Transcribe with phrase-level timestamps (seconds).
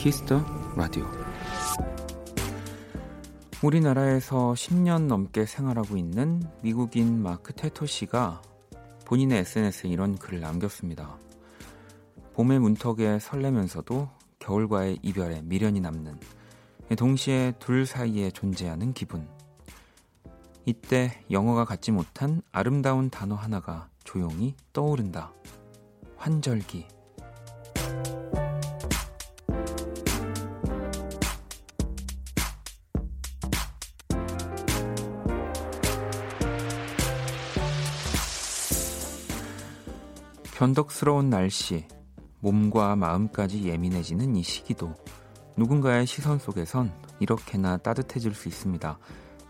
[0.00, 0.42] 키스 더
[0.76, 1.04] 라디오
[3.62, 8.40] 우리나라에서 10년 넘게 생활하고 있는 미국인 마크 테토 씨가
[9.04, 11.18] 본인의 SNS에 이런 글을 남겼습니다.
[12.32, 14.08] 봄의 문턱에 설레면서도
[14.38, 16.18] 겨울과의 이별에 미련이 남는
[16.96, 19.28] 동시에 둘 사이에 존재하는 기분.
[20.64, 25.34] 이때 영어가 갖지 못한 아름다운 단어 하나가 조용히 떠오른다.
[26.16, 26.99] 환절기.
[40.60, 41.86] 변덕스러운 날씨,
[42.40, 44.94] 몸과 마음까지 예민해지는 이 시기도
[45.56, 48.98] 누군가의 시선 속에선 이렇게나 따뜻해질 수 있습니다.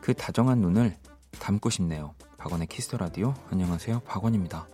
[0.00, 0.96] 그 다정한 눈을
[1.40, 2.14] 담고 싶네요.
[2.38, 3.34] 박원의 키스 더 라디오.
[3.50, 4.02] 안녕하세요.
[4.06, 4.68] 박원입니다.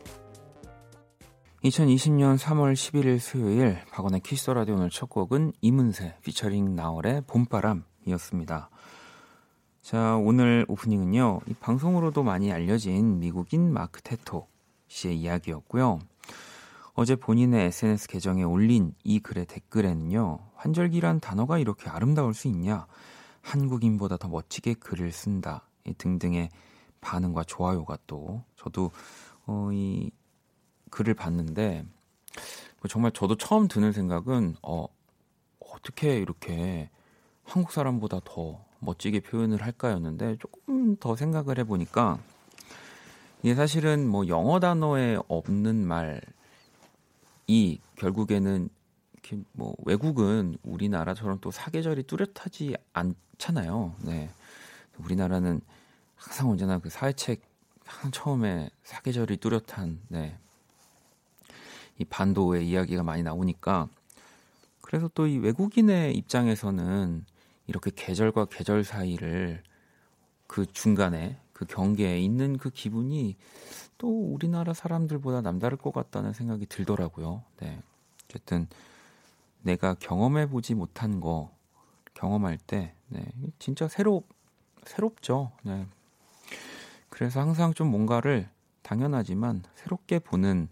[1.65, 8.69] 2020년 3월 11일 수요일 박원의 키스 더 라디오 오늘 첫 곡은 이문세 피처링 나얼의 봄바람이었습니다.
[9.81, 11.41] 자, 오늘 오프닝은요.
[11.47, 14.49] 이 방송으로도 많이 알려진 미국인 마크 테토
[14.89, 16.01] 씨의 이야기였고요.
[16.99, 22.87] 어제 본인의 SNS 계정에 올린 이 글의 댓글에는요, 환절기란 단어가 이렇게 아름다울 수 있냐,
[23.43, 26.49] 한국인보다 더 멋지게 글을 쓴다, 등등의
[27.03, 28.93] 반응과 좋아요가 또, 저도,
[29.45, 30.11] 어, 이
[30.89, 31.85] 글을 봤는데,
[32.89, 34.87] 정말 저도 처음 드는 생각은, 어,
[35.61, 36.89] 어떻게 이렇게
[37.45, 42.19] 한국 사람보다 더 멋지게 표현을 할까였는데, 조금 더 생각을 해보니까,
[43.43, 46.23] 이게 사실은 뭐 영어 단어에 없는 말,
[47.47, 48.69] 이 결국에는
[49.53, 53.95] 뭐 외국은 우리나라처럼 또 사계절이 뚜렷하지 않잖아요.
[54.03, 54.31] 네.
[54.99, 55.61] 우리나라는
[56.17, 57.43] 항상 언제나 그 사회책
[57.85, 60.39] 항상 처음에 사계절이 뚜렷한 네.
[61.99, 63.89] 이 반도의 이야기가 많이 나오니까
[64.83, 67.25] 그래서 또 이 외국인의 입장에서는
[67.67, 69.63] 이렇게 계절과 계절 사이를
[70.47, 73.37] 그 중간에 그 경계에 있는 그 기분이
[73.99, 77.43] 또 우리나라 사람들보다 남다를 것 같다는 생각이 들더라고요.
[77.61, 77.81] 네.
[78.25, 78.69] 어쨌든
[79.63, 81.51] 내가 경험해 보지 못한 거
[82.15, 83.25] 경험할 때 네.
[83.59, 84.23] 진짜 새로
[84.85, 85.53] 새롭죠.
[85.63, 85.87] 네.
[87.09, 88.49] 그래서 항상 좀 뭔가를
[88.83, 90.69] 당연하지만 새롭게 보는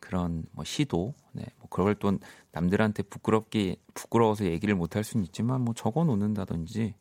[0.00, 2.18] 그런 뭐 시도, 네, 뭐 그걸 또
[2.52, 6.94] 남들한테 부끄럽게 부끄러워서 얘기를 못 할 수는 있지만 뭐 적어 놓는다든지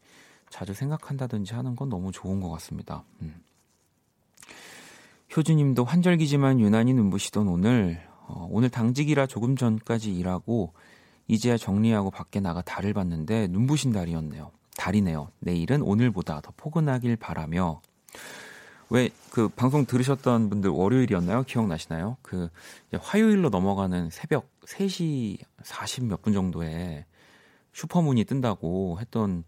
[0.50, 3.03] 자주 생각한다든지 하는 건 너무 좋은 것 같습니다.
[3.22, 3.44] 음.
[5.35, 10.73] 효주님도 환절기지만 유난히 눈부시던 오늘 어, 오늘 당직이라 조금 전까지 일하고
[11.27, 14.51] 이제야 정리하고 밖에 나가 달을 봤는데 눈부신 달이었네요.
[14.77, 15.29] 달이네요.
[15.39, 17.81] 내일은 오늘보다 더 포근하길 바라며
[18.89, 21.41] 왜 그 방송 들으셨던 분들 월요일이었나요?
[21.43, 22.17] 기억나시나요?
[22.22, 22.49] 그
[22.95, 27.05] 화요일로 넘어가는 새벽 3시 40 몇 분 정도에
[27.73, 29.43] 슈퍼문이 뜬다고 했던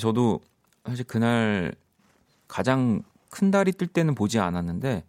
[0.00, 0.40] 저도
[0.84, 1.72] 사실 그날
[2.48, 5.04] 가장 큰 달이 뜰 때는 보지 않았는데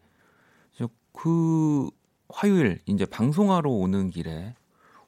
[1.13, 1.89] 그
[2.29, 4.55] 화요일 이제 방송하러 오는 길에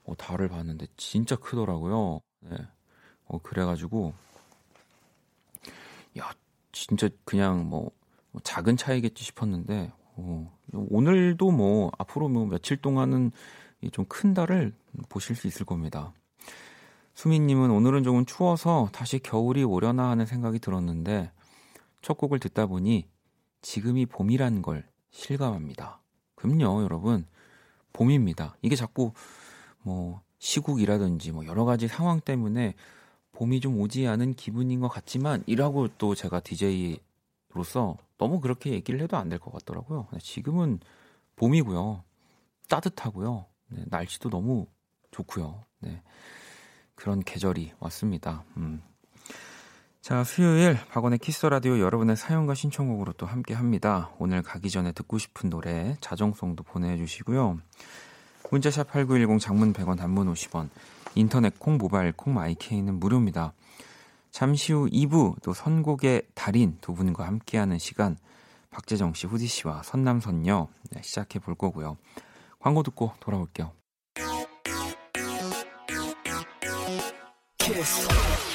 [0.05, 2.21] 어, 달을 봤는데 진짜 크더라고요.
[2.41, 2.57] 네.
[3.25, 4.13] 어, 그래가지고
[6.19, 6.31] 야
[6.71, 7.91] 진짜 그냥 뭐,
[8.31, 13.31] 뭐 작은 차이겠지 싶었는데 어, 오늘도 뭐 앞으로 뭐 며칠 동안은
[13.91, 14.73] 좀 큰 달을
[15.09, 16.13] 보실 수 있을 겁니다.
[17.13, 21.31] 수민님은 오늘은 조금 추워서 다시 겨울이 오려나 하는 생각이 들었는데
[22.01, 23.07] 첫 곡을 듣다 보니
[23.61, 24.88] 지금이 봄이란 걸
[25.19, 25.99] 실감합니다.
[26.35, 27.25] 그럼요, 여러분.
[27.93, 28.57] 봄입니다.
[28.61, 29.13] 이게 자꾸
[29.81, 32.75] 뭐 시국이라든지 뭐 여러 가지 상황 때문에
[33.31, 39.17] 봄이 좀 오지 않은 기분인 것 같지만 이라고 또 제가 DJ로서 너무 그렇게 얘기를 해도
[39.17, 40.07] 안 될 것 같더라고요.
[40.21, 40.79] 지금은
[41.37, 42.03] 봄이고요.
[42.69, 43.45] 따뜻하고요.
[43.69, 44.68] 네, 날씨도 너무
[45.11, 45.63] 좋고요.
[45.79, 46.01] 네.
[46.95, 48.44] 그런 계절이 왔습니다.
[48.57, 48.81] 음.
[50.06, 54.12] 자, 수요일 박원의 키스 라디오 여러분의 사연과 신청곡으로 또 함께 합니다.
[54.19, 57.57] 오늘 가기 전에 듣고 싶은 노래 자정송도 보내 주시고요.
[58.52, 60.69] 문자샵 8910 장문 100원 단문 50원.
[61.16, 63.54] 인터넷 콩 모바일 콩 마이케이는 무료입니다.
[64.30, 68.16] 잠시 후 2부 또 선곡의 달인 두 분과 함께하는 시간
[68.69, 71.98] 박재정 씨, 후디 씨와 선남선녀 네, 시작해 볼 거고요.
[72.60, 73.72] 광고 듣고 돌아올게요.
[77.57, 78.55] 키스.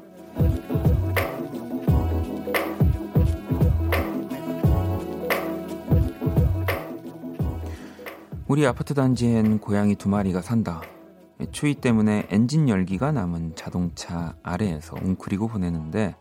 [8.51, 10.81] 우리 아파트 단지엔 고양이 두 마리가 산다.
[11.53, 16.17] 추위 때문에 엔진 열기가 남은 자동차 아래에서 웅크리고 보내는데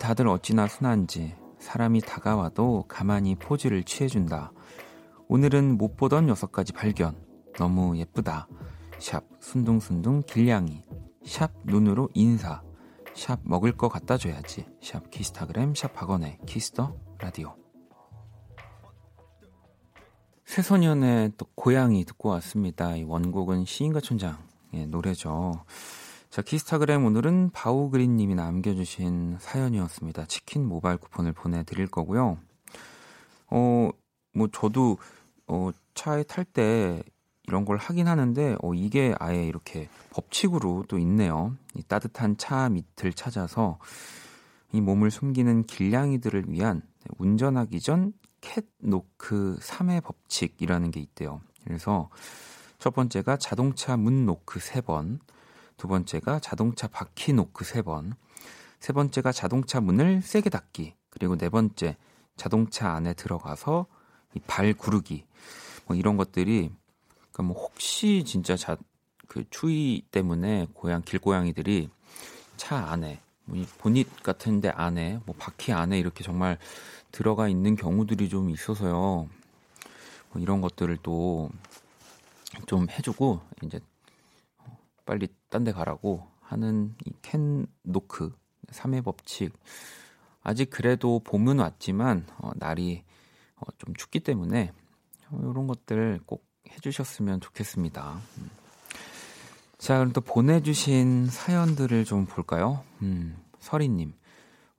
[0.00, 4.52] 다들 어찌나 순한지 사람이 다가와도 가만히 포즈를 취해준다.
[5.28, 7.14] 오늘은 못 보던 녀석까지 발견.
[7.58, 8.48] 너무 예쁘다.
[8.98, 10.80] 샵 순둥순둥 길냥이.
[11.26, 12.62] 샵 눈으로 인사.
[13.12, 14.64] 샵 먹을 거 갖다 줘야지.
[14.80, 17.63] 샵 키스타그램 샵 박원의 키스 더 라디오.
[20.44, 22.96] 새소년의 또 고양이 듣고 왔습니다.
[22.96, 25.64] 이 원곡은 시인과 촌장의 노래죠.
[26.30, 30.26] 자, 키스타그램 오늘은 바우그린 님이 남겨주신 사연이었습니다.
[30.26, 32.38] 치킨 모바일 쿠폰을 보내드릴 거고요.
[33.50, 33.90] 어,
[34.34, 34.98] 뭐 저도
[35.46, 37.02] 어, 차에 탈 때
[37.46, 41.56] 이런 걸 하긴 하는데 어, 이게 아예 이렇게 법칙으로 또 있네요.
[41.74, 43.78] 이 따뜻한 차 밑을 찾아서
[44.72, 46.82] 이 몸을 숨기는 길냥이들을 위한
[47.18, 48.12] 운전하기 전
[48.44, 51.40] cat 노크 3의 법칙이라는 게 있대요.
[51.64, 52.10] 그래서
[52.78, 55.18] 첫 번째가 자동차 문 노크 3번,
[55.78, 58.12] 두 번째가 자동차 바퀴 노크 3번,
[58.80, 61.96] 세 번째가 자동차 문을 세게 닫기, 그리고 네 번째
[62.36, 63.86] 자동차 안에 들어가서
[64.46, 65.24] 발 구르기,
[65.86, 66.70] 뭐 이런 것들이
[67.32, 68.76] 그러니까 뭐 혹시 진짜 자,
[69.26, 71.88] 그 추위 때문에 고양 길고양이들이
[72.56, 76.58] 차 안에 뭐 보닛 같은데 안에 뭐 바퀴 안에 이렇게 정말
[77.14, 79.28] 들어가 있는 경우들이 좀 있어서요.
[80.32, 81.48] 뭐 이런 것들을 또
[82.66, 83.80] 좀 해주고 이제
[85.06, 88.32] 빨리 딴 데 가라고 하는 이 캔 노크
[88.70, 89.52] 3회 법칙
[90.42, 93.02] 아직 그래도 봄은 왔지만 어, 날이
[93.56, 94.72] 어, 좀 춥기 때문에
[95.32, 98.20] 이런 것들 꼭 해주셨으면 좋겠습니다.
[98.38, 98.50] 음.
[99.78, 102.84] 자, 그럼 또 보내주신 사연들을 좀 볼까요?
[103.02, 104.14] 음, 서리님.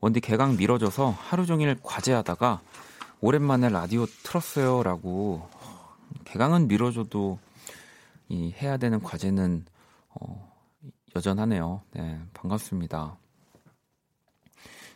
[0.06, 2.62] 원디 개강 미뤄져서 하루 종일 과제하다가
[3.22, 4.84] 오랜만에 라디오 틀었어요.
[4.84, 5.50] 라고.
[6.26, 7.40] 개강은 미뤄져도
[8.30, 9.66] 이 해야 되는 과제는
[10.10, 10.54] 어,
[11.16, 11.82] 여전하네요.
[11.94, 13.18] 네, 반갑습니다.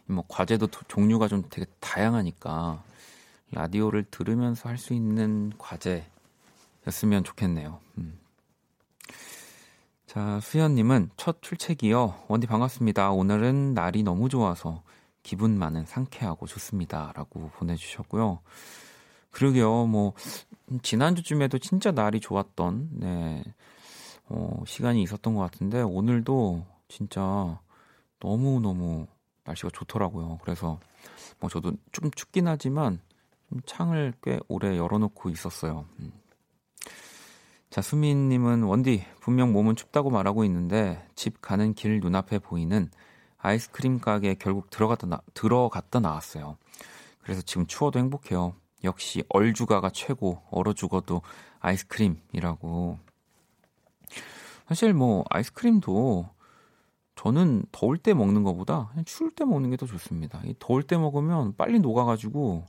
[0.05, 2.83] 뭐 과제도 종류가 좀 되게 다양하니까
[3.49, 7.79] 라디오를 들으면서 할 수 있는 과제였으면 좋겠네요.
[7.97, 8.19] 음.
[10.05, 12.25] 자, 수현님은 첫 출첵이요.
[12.27, 13.09] 원디 반갑습니다.
[13.09, 14.83] 오늘은 날이 너무 좋아서
[15.23, 17.11] 기분 많은 상쾌하고 좋습니다.
[17.15, 18.39] 라고 보내주셨고요.
[19.31, 19.85] 그러게요.
[19.85, 20.13] 뭐,
[20.81, 23.43] 지난주쯤에도 진짜 날이 좋았던, 네,
[24.27, 27.59] 어, 시간이 있었던 것 같은데, 오늘도 진짜
[28.19, 29.07] 너무너무
[29.43, 30.39] 날씨가 좋더라고요.
[30.41, 30.79] 그래서,
[31.39, 32.99] 뭐, 저도 좀 춥긴 하지만,
[33.65, 35.85] 창을 꽤 오래 열어놓고 있었어요.
[35.99, 36.11] 음.
[37.69, 42.89] 자, 수민님은 원디, 분명 몸은 춥다고 말하고 있는데, 집 가는 길 눈앞에 보이는
[43.39, 46.57] 아이스크림 가게에 결국 들어갔다, 나, 들어갔다 나왔어요.
[47.21, 48.53] 그래서 지금 추워도 행복해요.
[48.83, 51.21] 역시 얼주가가 최고, 얼어 죽어도
[51.59, 52.99] 아이스크림이라고.
[54.67, 56.29] 사실 뭐, 아이스크림도
[57.15, 60.41] 저는 더울 때 먹는 것보다 그냥 추울 때 먹는 게 더 좋습니다.
[60.45, 62.65] 이 더울 때 먹으면 빨리 녹아가지고,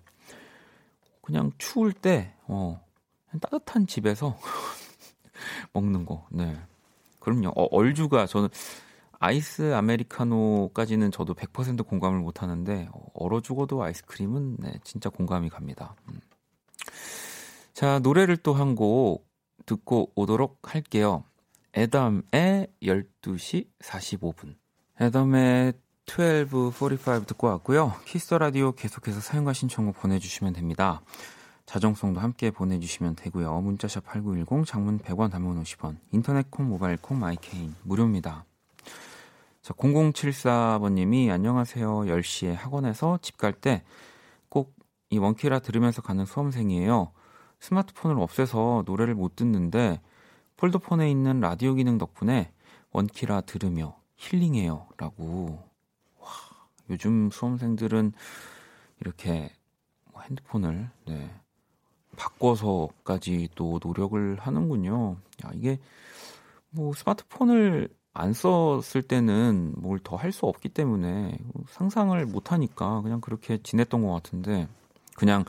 [1.20, 2.84] 그냥 추울 때, 어,
[3.40, 4.36] 따뜻한 집에서
[5.72, 6.56] 먹는 거, 네.
[7.20, 7.48] 그럼요.
[7.54, 8.48] 어, 얼죽아 저는
[9.20, 15.94] 아이스 아메리카노까지는 저도 100% 공감을 못 하는데 얼어 죽어도 아이스크림은 네, 진짜 공감이 갑니다.
[16.08, 16.20] 음.
[17.74, 19.28] 자, 노래를 또 한 곡
[19.66, 21.24] 듣고 오도록 할게요.
[21.74, 24.56] Etham의 12시 45분.
[24.98, 25.74] Etham의
[26.06, 27.94] 1245 듣고 왔고요.
[28.06, 31.02] 키스 라디오 계속해서 사연과 신청곡 보내 주시면 됩니다.
[31.66, 33.60] 자정송도 함께 보내주시면 되고요.
[33.60, 38.44] 문자샵 8910, 장문 100원, 단문 50원, 인터넷 콩, 모바일 콩, 마이케이는 무료입니다.
[39.62, 42.06] 자, 0074번님이 안녕하세요.
[42.06, 43.82] 10시에 학원에서 집 갈 때
[44.48, 44.74] 꼭
[45.12, 47.10] 이 원키라 들으면서 가는 수험생이에요.
[47.58, 50.00] 스마트폰을 없애서 노래를 못 듣는데
[50.56, 52.52] 폴더폰에 있는 라디오 기능 덕분에
[52.92, 54.86] 원키라 들으며 힐링해요.
[54.96, 55.60] 라고.
[56.20, 56.28] 와,
[56.90, 58.12] 요즘 수험생들은
[59.00, 59.52] 이렇게
[60.12, 61.30] 뭐 핸드폰을, 네,
[62.16, 65.16] 바꿔서까지 또 노력을 하는군요.
[65.44, 65.80] 야, 이게
[66.70, 67.88] 뭐 스마트폰을
[68.20, 71.36] 안 썼을 때는 뭘 더 할 수 없기 때문에
[71.70, 74.68] 상상을 못 하니까 그냥 그렇게 지냈던 것 같은데
[75.16, 75.44] 그냥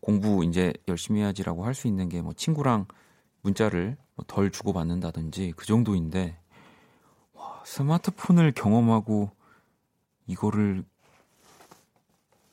[0.00, 2.86] 공부 이제 열심히 해야지라고 할 수 있는 게 뭐 친구랑
[3.42, 6.36] 문자를 뭐덜 주고 받는다든지 그 정도인데
[7.34, 9.30] 와, 스마트폰을 경험하고
[10.26, 10.84] 이거를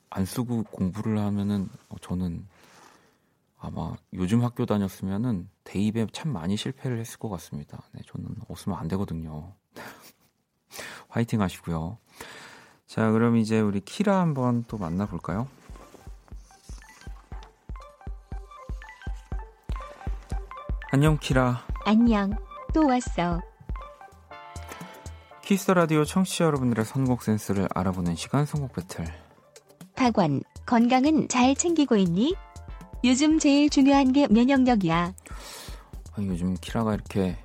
[0.09, 2.47] 안 쓰고 공부를 하면은 어, 저는
[3.59, 7.83] 아마 요즘 학교 다녔으면은 대입에 참 많이 실패를 했을 것 같습니다.
[7.91, 9.53] 네, 저는 없으면 안 되거든요.
[11.09, 11.97] 화이팅 하시고요.
[12.87, 15.47] 자, 그럼 이제 우리 키라 한번 또 만나볼까요?
[20.91, 21.65] 안녕, 키라.
[21.85, 22.31] 안녕.
[22.73, 23.41] 또 왔어.
[25.43, 29.05] 키스 라디오 청취자 여러분들의 선곡 센스를 알아보는 시간 선곡 배틀.
[29.95, 32.35] 박원, 건강은 잘 챙기고 있니?
[33.03, 35.13] 요즘 제일 중요한 게 면역력이야.
[36.13, 37.37] 아니, 요즘 키라가 이렇게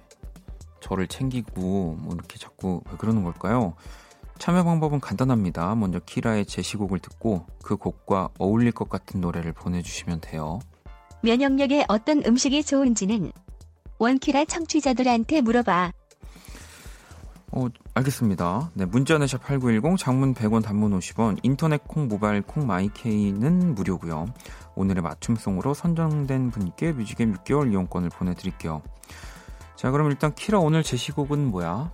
[0.80, 3.74] 저를 챙기고 뭐 이렇게 자꾸 왜 그러는 걸까요?
[4.38, 5.74] 참여 방법은 간단합니다.
[5.76, 10.58] 먼저 키라의 제시곡을 듣고 그 곡과 어울릴 것 같은 노래를 보내주시면 돼요.
[11.22, 13.32] 면역력에 어떤 음식이 좋은지는
[13.98, 15.92] 원키라 청취자들한테 물어봐.
[17.52, 18.72] 어, 알겠습니다.
[18.74, 24.26] 네, 문자는 샵8910, 장문 100원, 단문 50원, 인터넷 콩, 모바일 콩, 마이케이는 무료고요.
[24.76, 28.82] 오늘의 맞춤송으로 선정된 분께 뮤직앱 6개월 이용권을 보내드릴게요.
[29.76, 31.92] 자, 그럼 일단 키라 오늘 제시곡은 뭐야?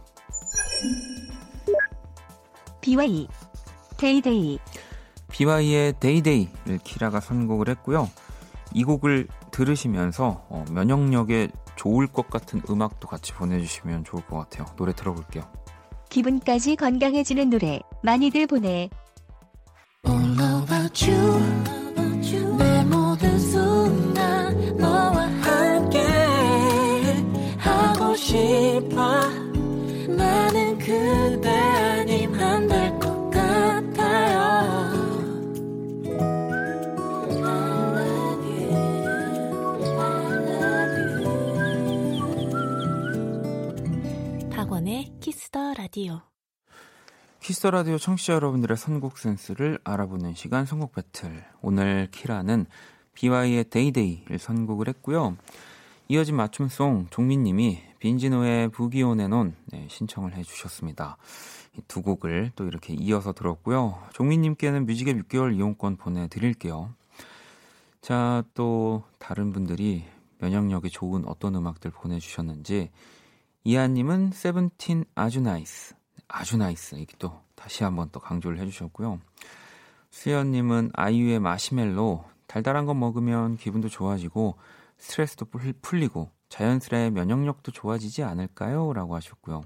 [2.80, 3.28] BY
[3.96, 4.58] 데이데이
[5.28, 8.08] BY의 데이데이를 키라가 선곡을 했고요.
[8.72, 14.66] 이 곡을 들으시면서 어, 면역력에 좋을 것 같은 음악도 같이 보내주시면 좋을 것 같아요.
[14.76, 15.44] 노래 들어볼게요.
[16.08, 18.90] 기분까지 건강해지는 노래 많이들 보내.
[28.30, 29.28] 싶어.
[30.08, 34.38] 나는 그대 아님 안 될 것 같아요.
[37.42, 37.48] I
[37.96, 38.70] love you.
[39.98, 40.94] I love
[44.40, 44.50] you.
[44.50, 46.20] 박원의 키스더 라디오.
[47.40, 51.42] 키스 더 라디오 청취자 여러분들의 선곡 센스를 알아보는 시간 선곡 배틀.
[51.62, 52.66] 오늘 키라는
[53.14, 55.36] BY의 데이데이를 선곡을 했고요.
[56.10, 61.16] 이어진 맞춤송 종민님이 빈지노의 Boogie On & On 네, 신청을 해주셨습니다.
[61.78, 63.96] 이 두 곡을 또 이렇게 이어서 들었고요.
[64.14, 66.92] 종민님께는 뮤직앱 6개월 이용권 보내드릴게요.
[68.00, 70.02] 자, 또 다른 분들이
[70.38, 72.90] 면역력이 좋은 어떤 음악들 보내주셨는지
[73.62, 75.94] 이하님은 세븐틴 아주 nice
[76.26, 79.20] 아주 nice 이게 또 다시 한번 또 강조를 해주셨고요.
[80.10, 84.56] 수연님은 아이유의 마시멜로 달달한 거 먹으면 기분도 좋아지고
[85.00, 88.92] 스트레스도 풀- 풀리고 자연스레 면역력도 좋아지지 않을까요?
[88.92, 89.62] 라고 하셨고요.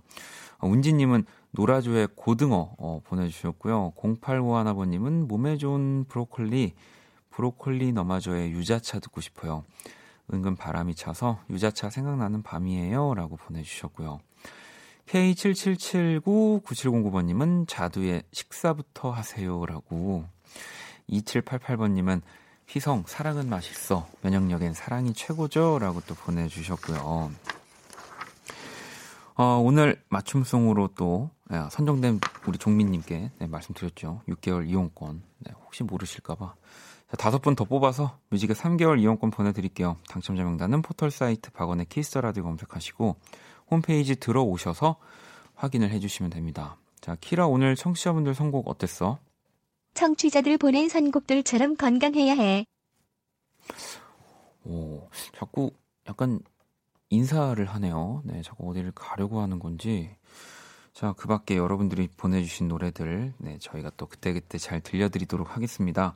[0.58, 3.92] 어, 운지님은 노라조의 고등어 어, 보내주셨고요.
[3.96, 6.74] 0851번님은 몸에 좋은 브로콜리
[7.30, 9.64] 브로콜리 너마저의 유자차 듣고 싶어요.
[10.32, 13.14] 은근 바람이 차서 유자차 생각나는 밤이에요.
[13.14, 14.20] 라고 보내주셨고요.
[15.06, 19.66] K77799709번님은 자두의 식사부터 하세요.
[19.66, 20.24] 라고
[21.10, 22.22] 2788번님은
[22.68, 24.06] 희성 사랑은 맛있어.
[24.22, 25.78] 면역력엔 사랑이 최고죠.
[25.78, 27.30] 라고 또 보내주셨고요.
[29.36, 34.22] 어, 오늘 맞춤송으로 또 예, 선정된 우리 종민님께 네, 말씀드렸죠.
[34.28, 35.22] 6개월 이용권.
[35.40, 36.54] 네, 혹시 모르실까봐.
[37.10, 39.96] 자, 다섯 분 더 뽑아서 뮤직앱 3개월 이용권 보내드릴게요.
[40.08, 43.16] 당첨자 명단은 포털 사이트 박원의 키스 더 라디오 검색하시고
[43.70, 44.96] 홈페이지 들어오셔서
[45.54, 46.76] 확인을 해주시면 됩니다.
[47.00, 49.18] 자, 키라 오늘 청취자분들 선곡 어땠어?
[49.94, 52.66] 청취자들 보낸 선곡들처럼 건강해야 해.
[54.64, 55.70] 오, 자꾸
[56.08, 56.40] 약간
[57.10, 58.22] 인사를 하네요.
[58.24, 60.10] 네, 자꾸 어디를 가려고 하는 건지.
[60.92, 66.14] 자, 그 밖에 여러분들이 보내주신 노래들, 네, 저희가 또 그때그때 잘 들려드리도록 하겠습니다.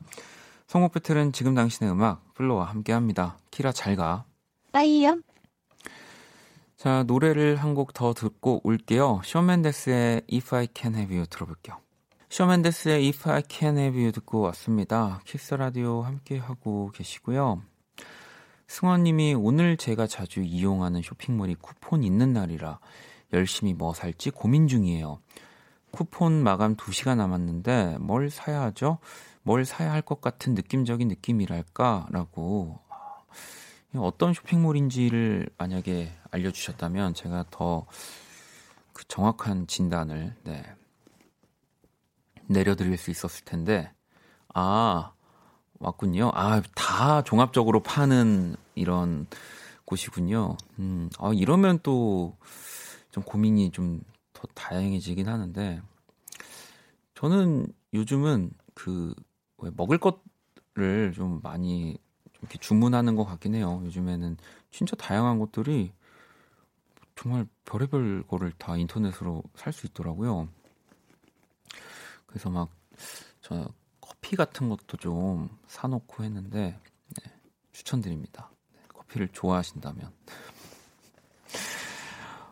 [0.67, 3.37] 선곡 battle은 지금 당신의 음악, 플로와 함께 합니다.
[3.51, 4.25] 키라 잘 가.
[4.71, 5.23] 빠이염.
[6.77, 9.21] 자, 노래를 한 곡 더 듣고 올게요.
[9.25, 11.77] 쇼맨데스의 If I Can Have You 들어볼게요.
[12.29, 15.19] 쇼맨데스의 If I Can Have You 듣고 왔습니다.
[15.25, 17.63] 키스 라디오 함께 하고 계시고요.
[18.67, 22.79] 승원님이 오늘 제가 자주 이용하는 쇼핑몰이 쿠폰 있는 날이라
[23.33, 25.19] 열심히 뭐 살지 고민 중이에요.
[25.91, 28.99] 쿠폰 마감 2시간 남았는데 뭘 사야 하죠?
[29.41, 32.79] 뭘 사야 할 것 같은 느낌적인 느낌이랄까라고
[33.95, 37.87] 어떤 쇼핑몰인지를 만약에 알려주셨다면 제가 더
[38.99, 40.61] 그 정확한 진단을 네,
[42.49, 43.91] 내려드릴 수 있었을 텐데
[44.53, 45.13] 아
[45.79, 46.31] 맞군요.
[46.33, 49.27] 아 다 종합적으로 파는 이런
[49.85, 50.57] 곳이군요.
[50.79, 52.37] 음, 아 이러면 또
[53.11, 54.01] 좀 고민이 좀
[54.33, 55.81] 더 다양해지긴 하는데
[57.15, 61.97] 저는 요즘은 그왜 먹을 것을 좀 많이
[62.31, 63.81] 좀 이렇게 주문하는 것 같긴 해요.
[63.85, 64.37] 요즘에는
[64.71, 65.91] 진짜 다양한 것들이
[67.17, 70.47] 정말 별의별 거를 다 인터넷으로 살 수 있더라고요.
[72.29, 72.69] 그래서 막
[73.41, 73.67] 저
[73.99, 76.79] 커피 같은 것도 좀 사놓고 했는데
[77.23, 77.31] 네,
[77.71, 78.51] 추천드립니다.
[78.73, 80.11] 네, 커피를 좋아하신다면.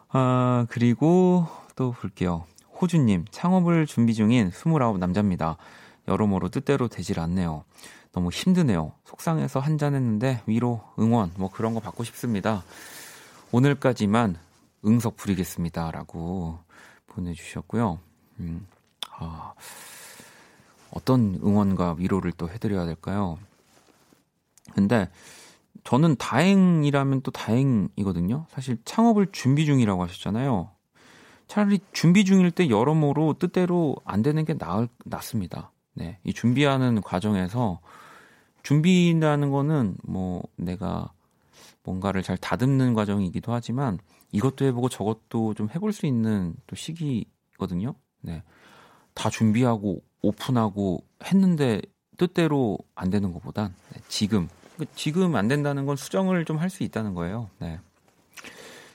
[0.09, 2.45] 아, 그리고 또 볼게요.
[2.81, 5.57] 호주님, 창업을 준비 중인 29 남자입니다.
[6.07, 7.65] 여러모로 뜻대로 되질 않네요.
[8.11, 8.93] 너무 힘드네요.
[9.05, 12.63] 속상해서 한잔 했는데 위로, 응원, 뭐 그런 거 받고 싶습니다.
[13.51, 14.37] 오늘까지만
[14.85, 15.91] 응석 부리겠습니다.
[15.91, 16.59] 라고
[17.07, 17.99] 보내주셨고요.
[18.39, 18.65] 음,
[19.19, 19.53] 아,
[20.91, 23.37] 어떤 응원과 위로를 또 해드려야 될까요?
[24.73, 25.09] 근데
[25.83, 28.45] 저는 다행이라면 또 다행이거든요.
[28.49, 30.69] 사실 창업을 준비 중이라고 하셨잖아요.
[31.47, 35.71] 차라리 준비 중일 때 여러모로 뜻대로 안 되는 게 나을, 낫습니다.
[35.93, 36.19] 네.
[36.23, 37.79] 이 준비하는 과정에서
[38.63, 41.11] 준비라는 거는 뭐 내가
[41.83, 43.97] 뭔가를 잘 다듬는 과정이기도 하지만
[44.33, 47.95] 이것도 해보고 저것도 좀 해볼 수 있는 또 시기거든요.
[48.21, 48.43] 네.
[49.17, 51.81] 다 준비하고 오픈하고 했는데
[52.17, 54.47] 뜻대로 안 되는 것보단 네, 지금
[54.77, 57.49] 그 지금 안 된다는 건 수정을 좀 할 수 있다는 거예요.
[57.59, 57.79] 네.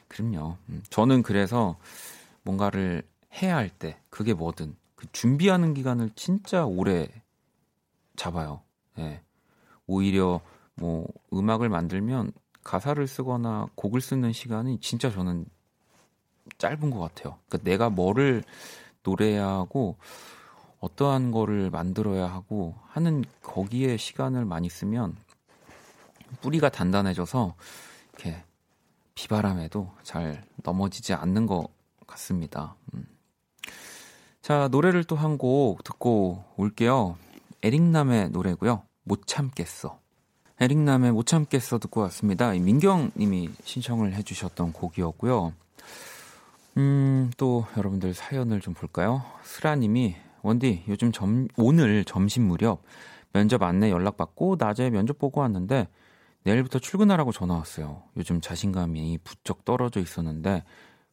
[0.08, 0.56] 그럼요.
[0.68, 1.76] 음, 저는 그래서
[2.42, 3.02] 뭔가를
[3.42, 7.08] 해야 할 때 그게 뭐든 그 준비하는 기간을 진짜 오래
[8.16, 8.60] 잡아요.
[8.96, 9.22] 네.
[9.86, 10.40] 오히려
[10.74, 15.46] 뭐 음악을 만들면 가사를 쓰거나 곡을 쓰는 시간이 진짜 저는
[16.58, 17.38] 짧은 것 같아요.
[17.48, 18.44] 그러니까 내가 뭐를
[19.04, 19.96] 노래해야 하고
[20.80, 25.16] 어떠한 거를 만들어야 하고 하는 거기에 시간을 많이 쓰면
[26.40, 27.54] 뿌리가 단단해져서
[28.14, 28.42] 이렇게
[29.14, 31.68] 비바람에도 잘 넘어지지 않는 것
[32.06, 32.74] 같습니다.
[32.94, 33.06] 음.
[34.40, 37.16] 자, 노래를 또 한 곡 듣고 올게요.
[37.62, 38.82] 에릭남의 노래고요.
[39.04, 40.00] 못 참겠어.
[40.60, 42.50] 에릭남의 못 참겠어 듣고 왔습니다.
[42.52, 45.52] 민경 님이 신청을 해주셨던 곡이었고요.
[46.76, 49.22] 음, 또 여러분들 사연을 좀 볼까요?
[49.42, 52.82] 스라 님이 원디, 요즘 점, 오늘 점심 무렵
[53.32, 55.88] 면접 안내 연락 받고 낮에 면접 보고 왔는데
[56.44, 58.02] 내일부터 출근하라고 전화 왔어요.
[58.16, 60.64] 요즘 자신감이 부쩍 떨어져 있었는데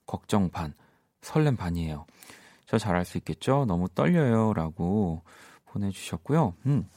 [0.05, 0.73] 걱정 반,
[1.21, 2.05] 설렘 반이에요.
[2.65, 3.65] 저 잘할 수 있겠죠?
[3.65, 4.53] 너무 떨려요.
[4.53, 5.21] 라고
[5.65, 6.55] 보내주셨고요.
[6.65, 6.87] 음,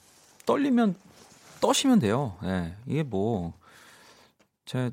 [0.47, 0.95] 떨리면
[1.61, 2.37] 떠시면 돼요.
[2.45, 3.53] 예, 이게 뭐,
[4.65, 4.91] 제가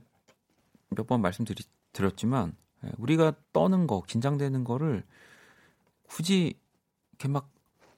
[0.89, 2.53] 몇 번 말씀드렸지만, 예,
[2.97, 5.03] 우리가 떠는 거, 긴장되는 거를
[6.07, 6.53] 굳이
[7.11, 7.49] 이렇게 막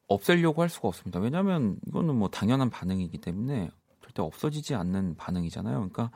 [0.08, 1.20] 없애려고 할 수가 없습니다.
[1.20, 3.70] 왜냐하면 이거는 뭐 당연한 반응이기 때문에
[4.02, 5.76] 절대 없어지지 않는 반응이잖아요.
[5.78, 6.12] 그러니까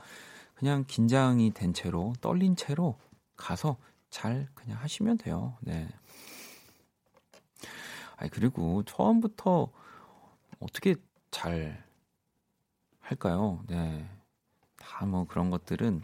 [0.56, 2.98] 그냥 긴장이 된 채로 떨린 채로
[3.38, 3.78] 가서
[4.10, 5.56] 잘 그냥 하시면 돼요.
[5.62, 5.88] 네.
[8.18, 9.70] 아니 그리고 처음부터
[10.60, 10.96] 어떻게
[11.32, 11.84] 잘
[13.00, 13.62] 할까요?
[13.68, 14.10] 네.
[14.78, 16.02] 다 뭐 그런 것들은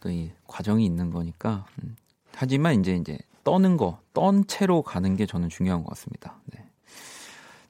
[0.00, 1.66] 또 이 과정이 있는 거니까.
[1.82, 1.96] 음.
[2.34, 6.36] 하지만 이제 이제 떠는 거, 떤 채로 가는 게 저는 중요한 것 같습니다.
[6.46, 6.64] 네.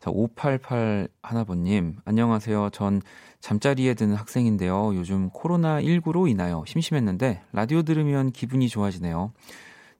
[0.00, 2.70] 자, 588 하나번님, 안녕하세요.
[2.70, 3.00] 전
[3.40, 4.94] 잠자리에 드는 학생인데요.
[4.94, 9.32] 요즘 코로나19로 인하여 심심했는데, 라디오 들으면 기분이 좋아지네요.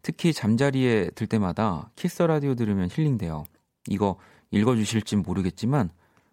[0.02, 3.44] 특히 잠자리에 들 때마다 키스 라디오 들으면 힐링돼요.
[3.88, 4.16] 이거
[4.50, 5.90] 읽어주실지 모르겠지만,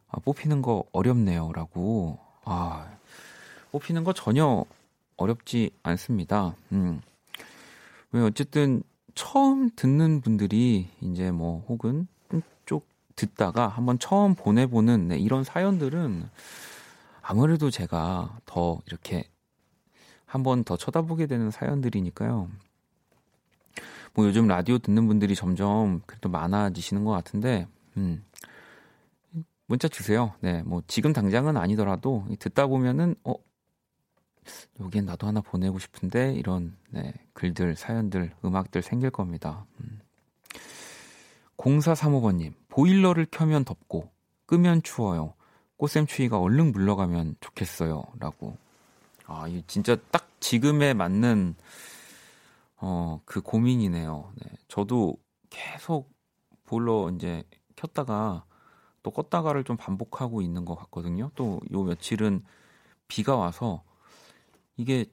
[0.08, 1.52] 아, 뽑히는 거 어렵네요.
[1.54, 2.20] 라고.
[2.44, 2.88] 아,
[3.72, 4.64] 뽑히는 거 전혀
[5.17, 6.56] 어렵지 않습니다.
[6.71, 7.01] 음.
[8.12, 12.08] 왜 어쨌든 처음 듣는 분들이 이제 뭐 혹은
[12.65, 16.30] 쪽 듣다가 한번 처음 보내보는 네, 이런 사연들은
[17.21, 19.30] 아무래도 제가 더 이렇게
[20.25, 22.49] 한번 더 쳐다보게 되는 사연들이니까요.
[24.13, 28.23] 뭐 요즘 라디오 듣는 분들이 점점 그래도 많아지시는 것 같은데, 음,
[29.67, 30.34] 문자 주세요.
[30.39, 33.34] 네, 뭐 지금 당장은 아니더라도 듣다 보면은 어
[34.80, 39.66] 여기엔 나도 하나 보내고 싶은데 이런 네, 글들, 사연들, 음악들 생길 겁니다.
[39.82, 40.02] 음.
[41.58, 44.10] 0435번님, 보일러를 켜면 덥고
[44.46, 45.34] 끄면 추워요.
[45.78, 48.04] 꽃샘 추위가 얼른 물러가면 좋겠어요.
[48.20, 48.58] 라고.
[49.26, 51.56] 아, 이 진짜 딱 지금에 맞는
[52.78, 54.32] 어, 그 고민이네요.
[54.36, 54.52] 네.
[54.68, 55.18] 저도
[55.50, 56.14] 계속
[56.66, 57.44] 보일러 이제
[57.76, 58.46] 켰다가
[59.02, 61.32] 또 껐다가를 좀 반복하고 있는 것 같거든요.
[61.36, 62.44] 또 요 며칠은
[63.08, 63.84] 비가 와서
[64.78, 65.06] 이게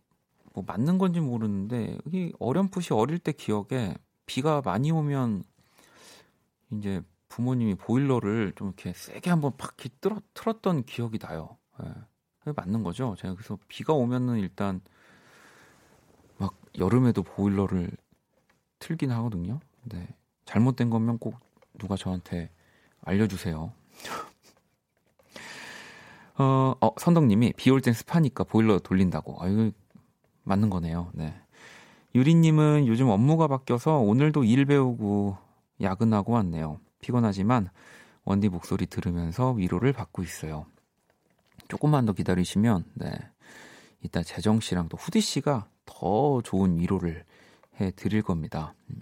[0.55, 3.95] 뭐 맞는 건지 모르는데 이게 어렴풋이 어릴 때 기억에
[4.27, 5.45] 비가 많이 오면
[6.71, 11.57] 이제 부모님이 보일러를 좀 이렇게 세게 한번 팍 틀어, 틀었던 기억이 나요.
[11.83, 12.53] 예.
[12.55, 13.15] 맞는 거죠.
[13.19, 14.81] 제가 그래서 비가 오면은 일단
[16.39, 17.91] 막 여름에도 보일러를
[18.81, 19.61] 틀긴 하거든요.
[19.85, 20.09] 네.
[20.45, 21.37] 잘못된 거면 꼭
[21.79, 22.51] 누가 저한테
[23.03, 23.73] 알려주세요.
[26.39, 29.43] 어, 어 선덕님이 비 올 땐 습하니까 보일러 돌린다고.
[29.43, 29.71] 아, 이거
[30.45, 31.11] 맞는 거네요.
[31.15, 31.35] 네.
[32.15, 35.37] 유리님은 요즘 업무가 바뀌어서 오늘도 일 배우고
[35.81, 36.79] 야근하고 왔네요.
[37.01, 37.71] 피곤하지만
[38.25, 40.67] 원디 목소리 들으면서 위로를 받고 있어요.
[41.69, 43.13] 조금만 더 기다리시면 네.
[44.03, 47.25] 이따 재정 씨랑 또 후디 씨가 더 좋은 위로를
[47.81, 48.75] 해 드릴 겁니다.
[48.91, 49.01] 음.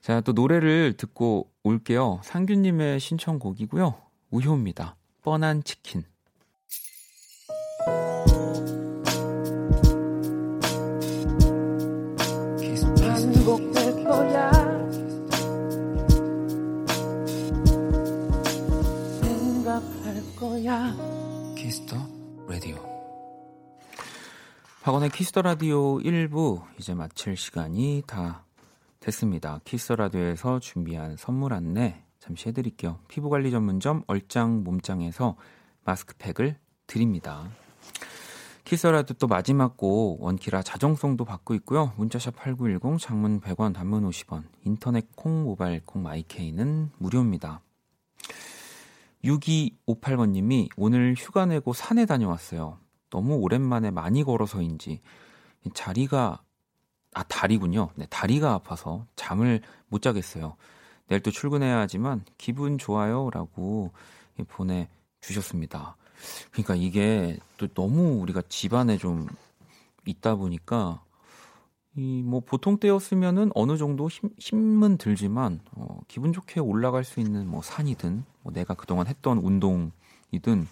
[0.00, 2.20] 자, 또 노래를 듣고 올게요.
[2.24, 3.94] 상규님의 신청곡이고요.
[4.30, 4.96] 우효입니다.
[5.24, 6.04] 뻔한 치킨.
[21.56, 21.96] 키스 더
[22.46, 22.76] 라디오.
[24.82, 28.44] 박원의 키스 더 라디오 1부 이제 마칠 시간이 다
[29.00, 29.60] 됐습니다.
[29.64, 32.98] 키스 더 라디오에서 준비한 선물 안내 잠시 해드릴게요.
[33.08, 35.36] 피부관리 전문점 얼짱 몸짱에서
[35.84, 36.56] 마스크팩을
[36.86, 37.46] 드립니다.
[38.64, 41.92] 키스 더 라디오 마지막 곡 원키라 자정송도 받고 있고요.
[41.98, 47.60] 문자샵 8910 장문 100원 단문 50원 인터넷 콩 모바일 콩 마이케이는 무료입니다.
[49.22, 52.78] 6258번님이 오늘 휴가 내고 산에 다녀왔어요.
[53.10, 55.02] 너무 오랜만에 많이 걸어서인지
[55.74, 56.42] 자리가
[57.12, 57.90] 아 다리군요.
[57.96, 60.56] 네, 다리가 아파서 잠을 못 자겠어요.
[61.08, 63.92] 내일 또 출근해야 하지만 기분 좋아요라고
[64.48, 64.88] 보내
[65.20, 65.96] 주셨습니다.
[66.50, 69.26] 그러니까 이게 또 너무 우리가 집안에 좀
[70.06, 71.02] 있다 보니까
[71.96, 77.46] 이 뭐 보통 때였으면은 어느 정도 힘, 힘은 들지만 어, 기분 좋게 올라갈 수 있는
[77.46, 80.66] 뭐 산이든 뭐 내가 그동안 했던 운동이든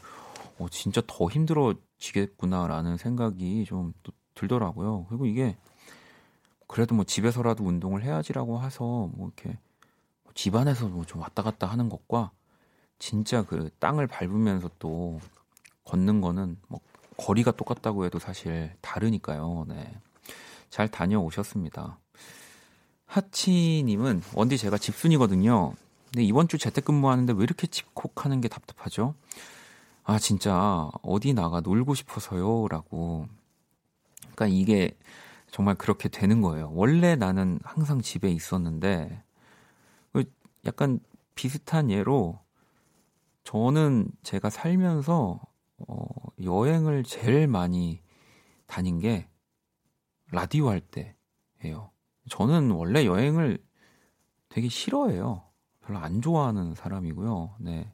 [0.58, 5.06] 어, 진짜 더 힘들어지겠구나라는 생각이 좀또 들더라고요.
[5.08, 5.56] 그리고 이게
[6.66, 8.82] 그래도 뭐 집에서라도 운동을 해야지라고 해서
[9.14, 9.58] 뭐 이렇게
[10.34, 12.30] 집안에서 뭐 좀 왔다 갔다 하는 것과
[12.98, 15.20] 진짜 그 땅을 밟으면서 또
[15.84, 16.80] 걷는 거는 뭐
[17.16, 19.66] 거리가 똑같다고 해도 사실 다르니까요.
[19.68, 19.94] 네.
[20.70, 21.98] 잘 다녀오셨습니다.
[23.06, 25.74] 하치님은 원디 제가 집순이거든요.
[26.06, 29.14] 근데 이번 주 재택근무하는데 왜 이렇게 집콕하는 게 답답하죠?
[30.04, 33.26] 아 진짜 어디 나가 놀고 싶어서요라고.
[34.34, 34.96] 그러니까 이게
[35.50, 36.70] 정말 그렇게 되는 거예요.
[36.74, 39.31] 원래 나는 항상 집에 있었는데 그
[40.66, 41.00] 약간
[41.34, 42.40] 비슷한 예로
[43.44, 45.40] 저는 제가 살면서
[45.78, 46.04] 어,
[46.42, 48.00] 여행을 제일 많이
[48.66, 49.28] 다닌 게
[50.30, 51.90] 라디오 할 때예요.
[52.28, 53.58] 저는 원래 여행을
[54.48, 55.44] 되게 싫어해요.
[55.80, 57.56] 별로 안 좋아하는 사람이고요.
[57.60, 57.92] 네.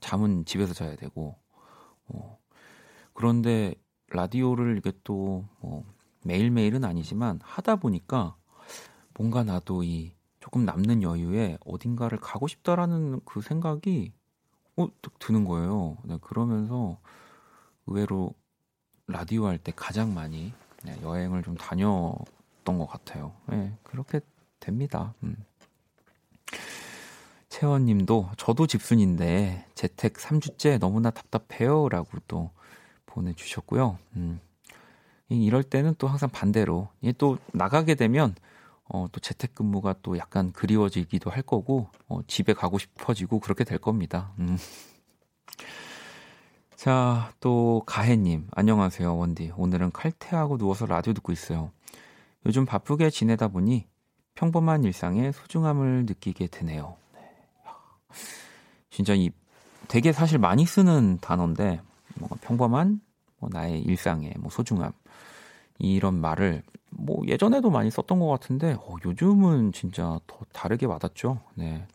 [0.00, 1.38] 잠은 집에서 자야 되고.
[2.06, 2.38] 어.
[3.14, 3.74] 그런데
[4.08, 5.84] 라디오를 이게 또 뭐
[6.24, 8.36] 매일매일은 아니지만 하다 보니까
[9.14, 10.13] 뭔가 나도 이
[10.44, 14.12] 조금 남는 여유에 어딘가를 가고 싶다라는 그 생각이
[14.76, 15.96] 어, 드는 거예요.
[16.04, 16.98] 네, 그러면서
[17.86, 18.34] 의외로
[19.06, 20.52] 라디오 할 때 가장 많이
[20.82, 23.32] 네, 여행을 좀 다녔던 것 같아요.
[23.46, 24.20] 네, 그렇게
[24.60, 25.14] 됩니다.
[25.22, 25.34] 음.
[27.48, 32.50] 채원 님도 저도 집순인데 재택 3주째 너무나 답답해요 라고 또
[33.06, 33.96] 보내주셨고요.
[34.16, 34.40] 음.
[35.30, 38.34] 이럴 때는 또 항상 반대로 또 나가게 되면
[38.94, 44.32] 어, 또 재택근무가 또 약간 그리워지기도 할 거고 어, 집에 가고 싶어지고 그렇게 될 겁니다.
[44.38, 44.56] 음.
[46.76, 49.50] 자, 또 가혜님 안녕하세요 원디.
[49.56, 51.72] 오늘은 칼퇴하고 누워서 라디오 듣고 있어요.
[52.46, 53.88] 요즘 바쁘게 지내다 보니
[54.36, 56.96] 평범한 일상의 소중함을 느끼게 되네요.
[57.14, 57.20] 네.
[58.90, 59.32] 진짜 이
[59.88, 61.80] 되게 사실 많이 쓰는 단어인데
[62.14, 63.00] 뭔가 평범한
[63.40, 64.92] 뭐 나의 일상의 뭐 소중함
[65.78, 71.40] 이런 말을 뭐 예전에도 많이 썼던 것 같은데 어, 요즘은 진짜 더 다르게 와닿죠.
[71.54, 71.86] 네.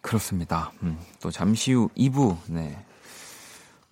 [0.00, 0.72] 그렇습니다.
[0.82, 2.76] 음, 또 잠시 후 2부, 네.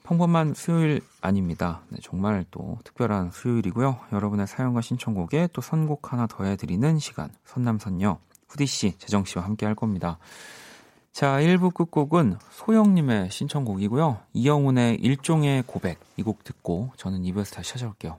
[0.03, 1.83] 평범한 수요일 아닙니다.
[1.89, 3.97] 네, 정말 또 특별한 수요일이고요.
[4.13, 10.19] 여러분의 사연과 신청곡에 또 선곡 하나 더 해드리는 시간, 선남선녀, 후디씨, 재정씨와 함께 할 겁니다.
[11.13, 14.19] 자, 1부 끝곡은 소영님의 신청곡이고요.
[14.33, 18.19] 이영훈의 일종의 고백, 이 곡 듣고 저는 2부에서 다시 찾아올게요.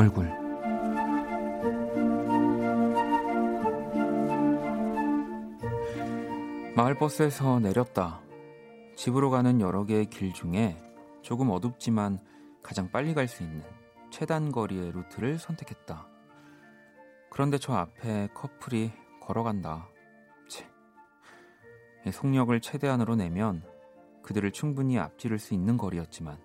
[0.00, 0.24] 얼굴
[6.74, 8.22] 마을버스에서 내렸다.
[8.96, 10.82] 집으로 가는 여러 개의 길 중에
[11.20, 12.18] 조금 어둡지만
[12.62, 13.62] 가장 빨리 갈 수 있는
[14.10, 16.08] 최단 거리의 루트를 선택했다.
[17.28, 19.86] 그런데 저 앞에 커플이 걸어간다.
[20.48, 20.66] 채.
[22.10, 23.62] 속력을 최대한으로 내면
[24.22, 26.38] 그들을 충분히 앞지를 수 있는 거리였지만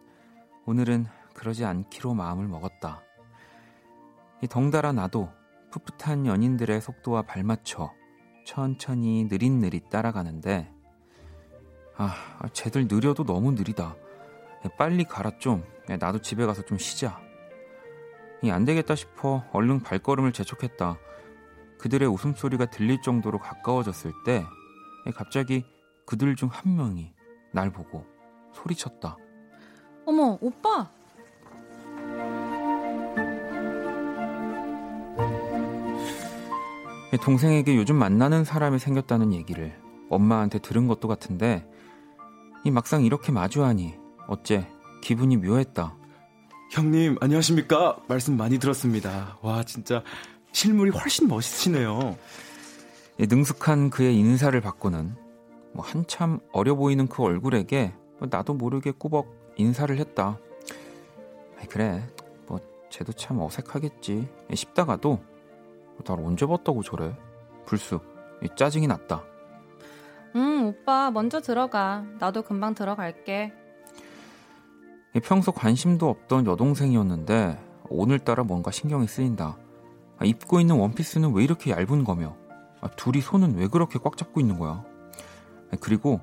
[0.65, 3.02] 오늘은 그러지 않기로 마음을 먹었다.
[4.41, 5.30] 이 덩달아 나도
[5.71, 7.91] 풋풋한 연인들의 속도와 발맞춰
[8.45, 10.71] 천천히 느릿느릿 따라가는데
[11.98, 12.13] 아,
[12.52, 13.95] 쟤들 느려도 너무 느리다.
[14.78, 15.63] 빨리 가라 좀.
[15.88, 17.21] 나도 집에 가서 좀 쉬자.
[18.52, 20.98] 안 되겠다 싶어 얼른 발걸음을 재촉했다.
[21.80, 24.43] 그들의 웃음소리가 들릴 정도로 가까워졌을 때
[25.15, 25.63] 갑자기
[26.06, 27.13] 그들 중 한 명이
[27.54, 28.06] 날 보고
[28.54, 29.17] 소리쳤다.
[30.06, 30.91] 어머, 오빠!
[37.17, 39.78] 동생에게 요즘 만나는 사람이 생겼다는 얘기를
[40.10, 41.67] 엄마한테 들은 것도 같은데
[42.63, 43.95] 이 막상 이렇게 마주하니
[44.28, 44.67] 어째
[45.01, 45.95] 기분이 묘했다.
[46.71, 47.97] 형님 안녕하십니까?
[48.08, 49.38] 말씀 많이 들었습니다.
[49.41, 50.04] 와 진짜
[50.51, 52.17] 실물이 훨씬 멋있으시네요.
[53.19, 55.15] 능숙한 그의 인사를 받고는
[55.73, 57.93] 뭐 한참 어려 보이는 그 얼굴에게
[58.30, 60.39] 나도 모르게 꾸벅 인사를 했다.
[61.69, 62.04] 그래
[62.47, 65.19] 뭐 쟤도 참 어색하겠지 싶다가도
[66.04, 67.16] 날 언제 봤다고 저래?
[67.66, 68.04] 불쑥
[68.56, 69.24] 짜증이 났다.
[70.36, 72.04] 응, 오빠 먼저 들어가.
[72.20, 73.54] 나도 금방 들어갈게.
[75.24, 77.58] 평소 관심도 없던 여동생이었는데
[77.90, 79.58] 오늘따라 뭔가 신경이 쓰인다.
[80.18, 82.36] 아, 입고 있는 원피스는 왜 이렇게 얇은 거며
[82.82, 84.84] 아, 둘이 손은 왜 그렇게 꽉 잡고 있는 거야?
[85.72, 86.20] 아, 그리고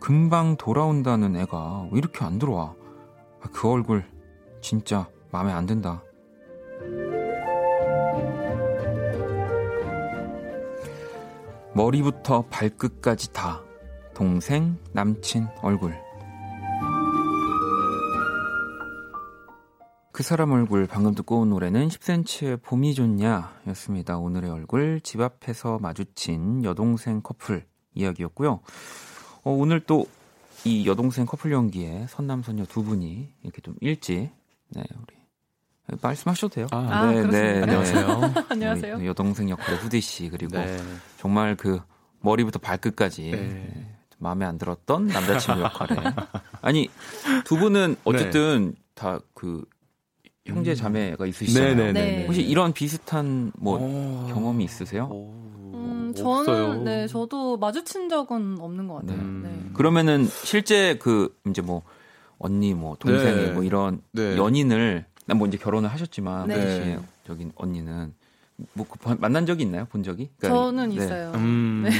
[0.00, 2.74] 금방 돌아온다는 애가 왜 이렇게 안 들어와?
[3.52, 4.04] 그 얼굴
[4.60, 6.02] 진짜 마음에 안 든다.
[11.74, 13.62] 머리부터 발끝까지 다
[14.14, 15.94] 동생, 남친 얼굴.
[20.12, 24.18] 그 사람 얼굴 방금 듣고 온 노래는 10cm의 봄이 좋냐 였습니다.
[24.18, 28.60] 오늘의 얼굴 집 앞에서 마주친 여동생 커플 이야기였고요.
[29.44, 30.06] 어, 오늘 또
[30.64, 34.30] 이 여동생 커플 연기에 선남선녀 두 분이 이렇게 좀 일찍
[34.68, 35.21] 네, 우리
[36.00, 36.66] 말씀하셔도 돼요.
[36.70, 38.34] 아, 네, 네, 네, 안녕하세요.
[38.48, 39.06] 안녕하세요.
[39.06, 40.78] 여동생 역할의 후디 씨 그리고 네.
[41.18, 41.80] 정말 그
[42.20, 43.96] 머리부터 발끝까지 네.
[44.18, 45.96] 마음에 안 들었던 남자친구 역할에
[46.62, 46.88] 아니
[47.44, 48.82] 두 분은 어쨌든 네.
[48.94, 49.64] 다그
[50.46, 51.74] 형제 자매가 있으시잖아요.
[51.74, 52.16] 네네네.
[52.16, 52.24] 네.
[52.26, 54.26] 혹시 이런 비슷한 뭐 오.
[54.28, 55.08] 경험이 있으세요?
[55.12, 56.82] 음, 저는 없어요.
[56.84, 59.22] 네 저도 마주친 적은 없는 것 같아요.
[59.42, 59.70] 네.
[59.74, 61.82] 그러면은 실제 그 이제 뭐
[62.38, 66.98] 언니 뭐 동생이 뭐 이런 연인을 뭐 이제 결혼을 하셨지만 네.
[67.26, 68.14] 저기 언니는
[68.74, 69.86] 뭐 그, 만난 적이 있나요?
[69.86, 70.30] 본 적이?
[70.38, 70.96] 그러니까, 저는 네.
[70.96, 71.32] 있어요.
[71.34, 71.84] 음...
[71.84, 71.90] 네.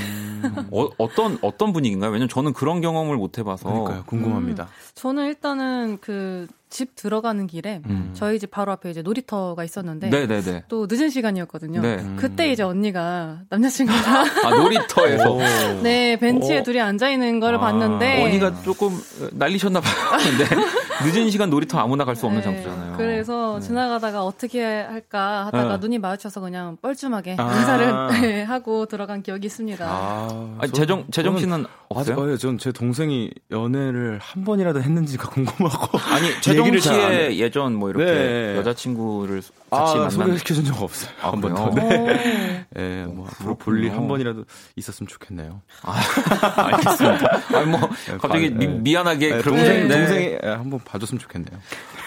[0.71, 2.11] 어, 어떤 어떤 분위기인가요?
[2.11, 4.05] 왜냐면 저는 그런 경험을 못 해봐서 그러니까요.
[4.07, 4.65] 궁금합니다.
[4.65, 8.13] 음, 저는 일단은 그 집 들어가는 길에 음.
[8.15, 10.65] 저희 집 바로 앞에 이제 놀이터가 있었는데 네네네.
[10.69, 11.83] 또 늦은 시간이었거든요.
[11.83, 12.03] 네.
[12.17, 15.37] 그때 이제 언니가 남자친구가 아 놀이터에서
[15.85, 16.63] 네 벤치에 오.
[16.63, 17.61] 둘이 앉아 있는 걸 아.
[17.61, 18.91] 봤는데 언니가 조금
[19.33, 19.93] 날리셨나 봐요.
[21.05, 22.45] 늦은 시간 놀이터 아무나 갈 수 없는 네.
[22.45, 22.97] 장소잖아요.
[22.97, 23.67] 그래서 네.
[23.67, 25.79] 지나가다가 어떻게 할까 하다가 네.
[25.81, 27.53] 눈이 마주쳐서 그냥 뻘쭘하게 아.
[27.59, 29.85] 인사를 네, 하고 들어간 기억이 있습니다.
[29.89, 32.17] 아, 아니, 재정 재정 씨는 없어요?
[32.17, 32.37] 맞아요.
[32.37, 35.99] 전 제 동생이 연애를 한 번이라도 했는지가 궁금하고.
[35.99, 38.57] 아니 재정 씨의 예전 뭐 이렇게 네.
[38.59, 41.11] 여자친구를 같이 아, 만난 소개시켜준 적 없어요.
[41.23, 41.71] 아, 한 번도.
[41.75, 42.67] 네.
[42.71, 44.45] 네, 뭐 앞으로 볼일 한 번이라도
[44.77, 45.61] 있었으면 좋겠네요.
[45.83, 45.99] 아,
[46.67, 47.41] 알겠습니다.
[47.59, 51.59] 아니 뭐 네, 갑자기 미, 미안하게 그런 동생 동생이 한번 봐줬으면 좋겠네요.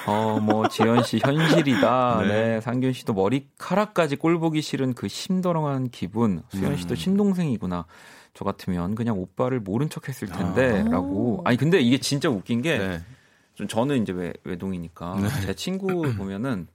[0.06, 2.22] 어, 뭐, 지현 씨 현실이다.
[2.28, 2.28] 네.
[2.28, 2.62] 네.
[2.62, 6.44] 상균 씨도 머리카락까지 꼴 보기 싫은 그 심더렁한 기분.
[6.50, 6.96] 수현 씨도 음.
[6.96, 7.86] 신동생이구나.
[8.34, 10.84] 저 같으면 그냥 오빠를 모른 척 했을 텐데.
[10.86, 10.90] 아.
[10.90, 11.42] 라고.
[11.46, 12.78] 아니, 근데 이게 진짜 웃긴 게.
[12.78, 13.02] 네.
[13.56, 15.20] 좀 저는 이제 외, 외동이니까.
[15.22, 15.30] 네.
[15.46, 16.68] 제 친구 보면은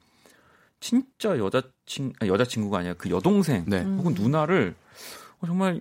[0.81, 3.65] 진짜 여자친, 여자친구가 아니라 그 여동생.
[3.69, 3.83] 네.
[3.83, 4.75] 혹은 누나를
[5.41, 5.81] 어, 정말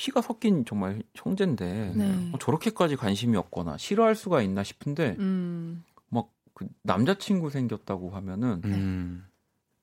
[0.00, 2.30] 피가 섞인 정말 형제인데 네.
[2.32, 5.84] 어, 저렇게까지 관심이 없거나 싫어할 수가 있나 싶은데 음.
[6.08, 9.26] 막그 남자친구 생겼다고 하면은 음.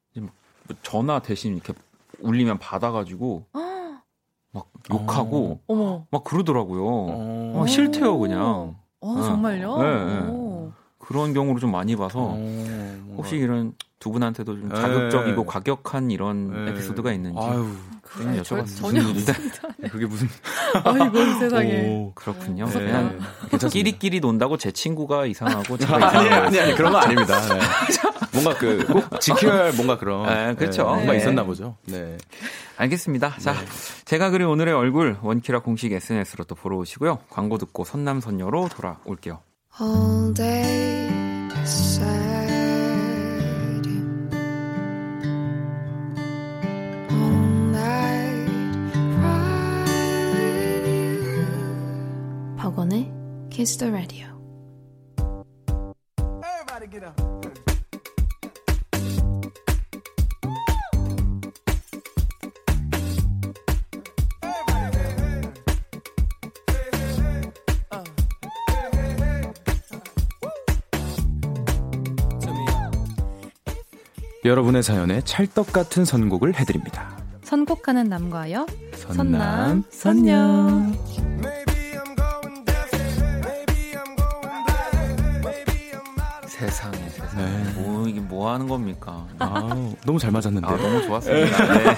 [0.09, 1.73] 이제 막뭐 전화 대신 이렇게
[2.17, 3.45] 울리면 받아가지고
[4.53, 6.07] 막 욕하고 어.
[6.09, 6.83] 막 그러더라고요.
[6.83, 7.53] 어.
[7.55, 8.75] 막 싫대요 그냥.
[8.99, 9.77] 어, 정말요?
[9.77, 10.71] 네, 네.
[10.97, 15.47] 그런 경우를 좀 많이 봐서 어, 혹시 이런 두 분한테도 좀 자극적이고 네.
[15.47, 16.71] 과격한 이런 네.
[16.71, 17.67] 에피소드가 있는지 아유,
[18.03, 19.33] 그래, 저, 전혀 없습니다.
[19.77, 19.89] 네.
[19.89, 20.27] 그게 무슨
[20.85, 22.65] 아이고 세상에 오, 그렇군요.
[22.67, 22.73] 네.
[22.73, 23.19] 그냥
[23.71, 27.39] 끼리끼리 논다고 제 친구가 이상하고 제가 아니, 아니 아니 그런 거 아닙니다.
[27.47, 27.59] 네.
[28.33, 30.83] 뭔가 그 꼭 지켜야 할 뭔가 그런 네, 그렇죠.
[30.83, 31.75] 뭔가 있었나 보죠.
[31.85, 32.17] 네.
[32.77, 33.37] 알겠습니다.
[33.39, 33.55] 자,
[34.05, 37.17] 제가 그린 오늘의 얼굴 원키라 공식 SNS로 또 보러 오시고요.
[37.29, 39.39] 광고 듣고 선남선녀로 돌아올게요.
[39.81, 41.09] All day
[53.57, 54.27] Kiss the Radio.
[56.43, 57.19] Everybody get up.
[74.45, 77.17] 여러분의 사연에 찰떡 같은 선곡을 해드립니다.
[77.41, 80.93] 선곡하는 남과여 선남 선녀.
[81.07, 81.36] 세상
[88.47, 89.27] 뭐 이게 뭐 하는 겁니까?
[89.39, 90.67] 아 너무 잘 맞았는데.
[90.67, 91.73] 아, 너무 좋았습니다.
[91.73, 91.95] 네.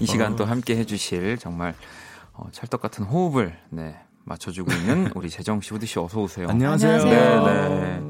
[0.00, 1.74] 이 시간 또 함께 해주실 정말
[2.32, 6.48] 어, 찰떡 같은 호흡을 네 맞춰주고 있는 우리 재정 씨, 후디 씨 어서 오세요.
[6.48, 7.04] 안녕하세요.
[7.04, 8.02] 네, 네.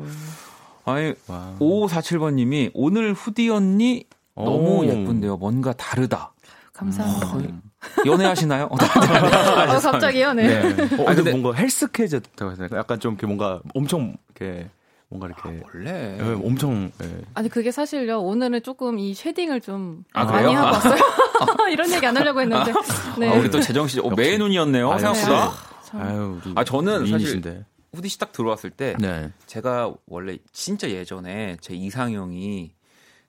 [0.85, 1.15] 아니,
[1.59, 5.37] 5547번님이 오늘 후디 언니 너무 예쁜데요.
[5.37, 6.33] 뭔가 다르다.
[6.73, 7.27] 감사합니다.
[7.37, 8.65] 어, 연애하시나요?
[8.71, 10.73] 어, 갑자기요, 네.
[10.75, 11.03] 네.
[11.03, 12.79] 어, 아, 근데 뭔가 핼쑥해졌다고 되나?
[12.79, 14.69] 약간 좀 이렇게 뭔가 엄청 이렇게
[15.13, 17.21] 뭔가 이렇게 아, 원래 네, 엄청 네.
[17.35, 20.99] 아니 그게 사실요 오늘은 조금 이 shading을 좀 아, 많이 하고 왔어요
[21.71, 22.73] 이런 얘기 안 하려고 했는데
[23.19, 23.29] 네.
[23.29, 25.53] 아, 우리 또 재정 씨 어, 매 눈이었네요 생각보다
[25.95, 27.51] 아유, 아 저는 미인이신데.
[27.51, 29.31] 사실 후디 씨 딱 들어왔을 때 네.
[29.47, 32.73] 제가 원래 진짜 예전에 제 이상형이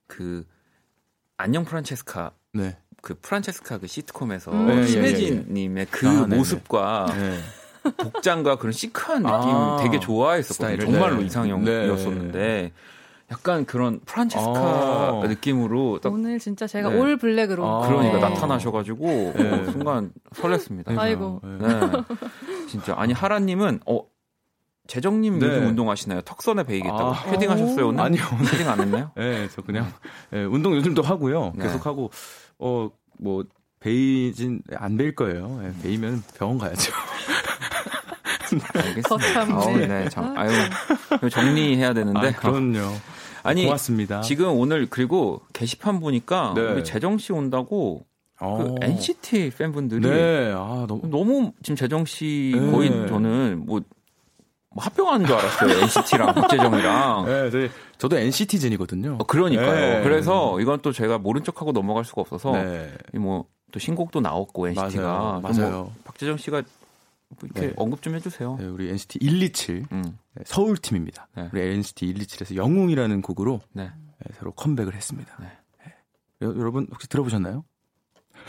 [0.07, 0.45] 그
[1.35, 2.77] 안녕 프란체스카 네.
[3.01, 4.87] 그 프란체스카 그 시트콤에서 음.
[4.87, 5.85] 심혜진님의 예, 예, 예.
[5.91, 7.39] 그 아, 모습과 네.
[7.97, 10.91] 복장과 그런 시크한 느낌 아, 되게 좋아했었거든요.
[10.91, 11.25] 정말로 네.
[11.25, 12.71] 이상형이었었는데 네.
[13.31, 15.27] 약간 그런 프란체스카 아.
[15.27, 16.99] 느낌으로 오늘 진짜 제가 네.
[16.99, 17.87] 올 블랙으로 아.
[17.87, 19.71] 그러니까 나타나셔가지고 네.
[19.71, 20.95] 순간 설렜습니다.
[20.97, 21.41] 아이고.
[21.43, 21.69] 네.
[22.67, 24.01] 진짜 아니 하라님은 어
[24.87, 25.47] 재정님 네.
[25.47, 26.21] 요즘 운동하시나요?
[26.21, 28.01] 턱선에 베이겠다고 아, 헤딩하셨어요 오늘?
[28.03, 29.11] 아니요 헤딩 안 했나요?
[29.17, 29.87] 네, 저 그냥
[30.29, 31.53] 네, 운동 요즘도 하고요.
[31.55, 31.63] 네.
[31.63, 32.11] 계속 하고
[32.59, 33.43] 어 뭐
[33.79, 35.59] 베이진 안 베일 거예요.
[35.61, 36.93] 네, 베이면 병원 가야죠.
[38.73, 39.57] 알겠습니다.
[39.57, 40.51] 어, 네, 참, 아유
[41.29, 42.29] 정리해야 되는데.
[42.29, 42.79] 아, 그럼요.
[43.43, 44.21] 아니 고맙습니다.
[44.21, 46.61] 지금 오늘 그리고 게시판 보니까 네.
[46.61, 48.05] 우리 재정 씨 온다고
[48.37, 48.75] 그 어.
[48.81, 50.53] NCT 팬분들이 네.
[50.55, 52.71] 아, 너무 너무 지금 재정 씨 네.
[52.71, 53.81] 거의 저는 뭐
[54.73, 55.79] 뭐 합병하는 줄 알았어요.
[55.83, 57.25] NCT랑 박재정이랑.
[57.25, 59.17] 네, 네, 저도 NCT즌이거든요.
[59.19, 59.97] 어, 그러니까요.
[59.97, 60.03] 네.
[60.03, 62.91] 그래서 이건 또 제가 모른 척하고 넘어갈 수가 없어서 네.
[63.13, 65.39] 뭐또 신곡도 나왔고 NCT가 맞아요.
[65.39, 65.71] 뭐 맞아요.
[65.71, 66.63] 뭐 박재정 씨가 뭐
[67.41, 67.73] 이렇게 네.
[67.77, 68.57] 언급 좀 해주세요.
[68.57, 70.17] 네, 우리 NCT 127 음.
[70.35, 71.27] 네, 서울 팀입니다.
[71.35, 71.49] 네.
[71.51, 73.91] 우리 NCT 127에서 영웅이라는 곡으로 네.
[74.33, 75.37] 새로 컴백을 했습니다.
[76.41, 77.63] 여러분 혹시 들어보셨나요?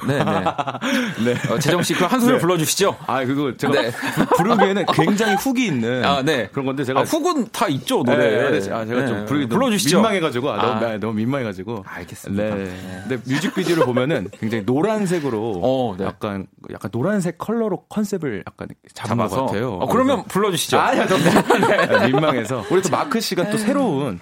[0.07, 0.24] 네, 네.
[1.35, 1.52] 네.
[1.52, 2.40] 어, 재정 씨, 그 한 소절 네.
[2.40, 2.96] 불러주시죠.
[3.07, 3.90] 아, 그거 제가 네.
[4.37, 6.48] 부르기에는 굉장히 훅이 있는 아, 네.
[6.52, 8.50] 그런 건데 제가 아, 훅은 다 있죠 노래.
[8.50, 8.72] 네, 네.
[8.72, 9.24] 아, 제가 좀 네.
[9.24, 9.96] 부르기 불러주시죠.
[9.98, 10.98] 민망해가지고 아, 너무, 아.
[10.98, 11.85] 너무 민망해가지고.
[11.87, 12.42] 알겠습니다.
[12.54, 13.04] 네.
[13.09, 19.37] 근데 뮤직비디오를 보면은 굉장히 노란색으로 어, 약간 약간 노란색 컬러로 컨셉을 약간 잡은 잡아서?
[19.37, 19.72] 것 같아요.
[19.74, 20.78] 어, 그러면 불러주시죠.
[20.78, 21.18] 아니야, 좀
[22.07, 22.64] 민망해서.
[22.70, 24.18] 우리 또 마크 씨가 또 새로운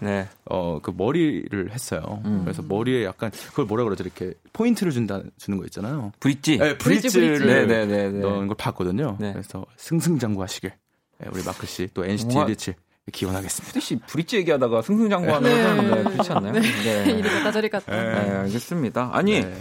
[0.46, 2.20] 어, 그 머리를 했어요.
[2.24, 2.40] 음.
[2.44, 4.02] 그래서 머리에 약간 그걸 뭐라 그러죠?
[4.04, 6.12] 이렇게 포인트를 준다 주는 거 있잖아요.
[6.20, 6.58] 브릿지.
[6.58, 7.46] 네, 브릿지를 브릿지.
[7.46, 9.16] 네, 네, 네, 네, 넣은 걸 봤거든요.
[9.18, 9.32] 네.
[9.32, 10.72] 그래서 승승장구하시길
[11.18, 12.74] 네, 우리 마크 씨 또 NCT 127
[13.12, 13.72] 기원하겠습니다.
[13.74, 15.94] 혹시 브릿지 얘기하다가 승승장구하는 네.
[15.94, 16.52] 네, 그렇지 않나요?
[16.52, 16.60] 네.
[16.60, 17.10] 네.
[17.18, 17.96] 이리 갔다 저리 갔다.
[17.96, 19.10] 네, 네 알겠습니다.
[19.12, 19.54] 아니 네.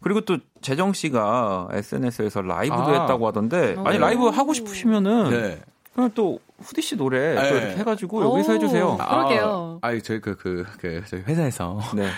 [0.00, 3.00] 그리고 또 재정 씨가 SNS에서 라이브도 아.
[3.02, 5.60] 했다고 하던데 아니 라이브 하고 싶으시면은 네.
[5.92, 7.48] 그럼 또 후디 씨 노래 네.
[7.48, 8.96] 또 이렇게 해가지고 여기서 해주세요.
[8.96, 9.78] 그러게요.
[9.80, 11.80] 아, 아 저희 그, 그, 그, 저희 회사에서.
[11.94, 12.10] 네.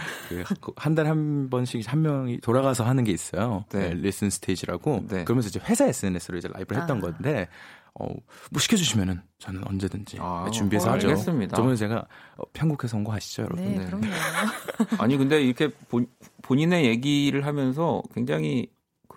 [0.61, 3.65] 그한 달에 한 번씩 한 명이 돌아가서 하는 게 있어요.
[3.71, 3.91] 네.
[3.91, 5.07] 네 Listen Stage라고.
[5.09, 5.25] 네.
[5.25, 7.01] 그러면서 이제 회사 SNS로 이제 라이브를 했던 아.
[7.01, 7.49] 건데,
[7.95, 8.07] 어,
[8.51, 11.09] 뭐 시켜주시면은 저는 언제든지 아, 준비해서 어, 하죠.
[11.09, 11.57] 알겠습니다.
[11.57, 13.65] 저번에 제가 어, 편곡해 선거 하시죠, 여러분.
[13.65, 13.85] 네, 네.
[13.85, 14.07] 그럼요.
[14.99, 16.07] 아니, 근데 이렇게 본,
[16.43, 18.69] 본인의 얘기를 하면서 굉장히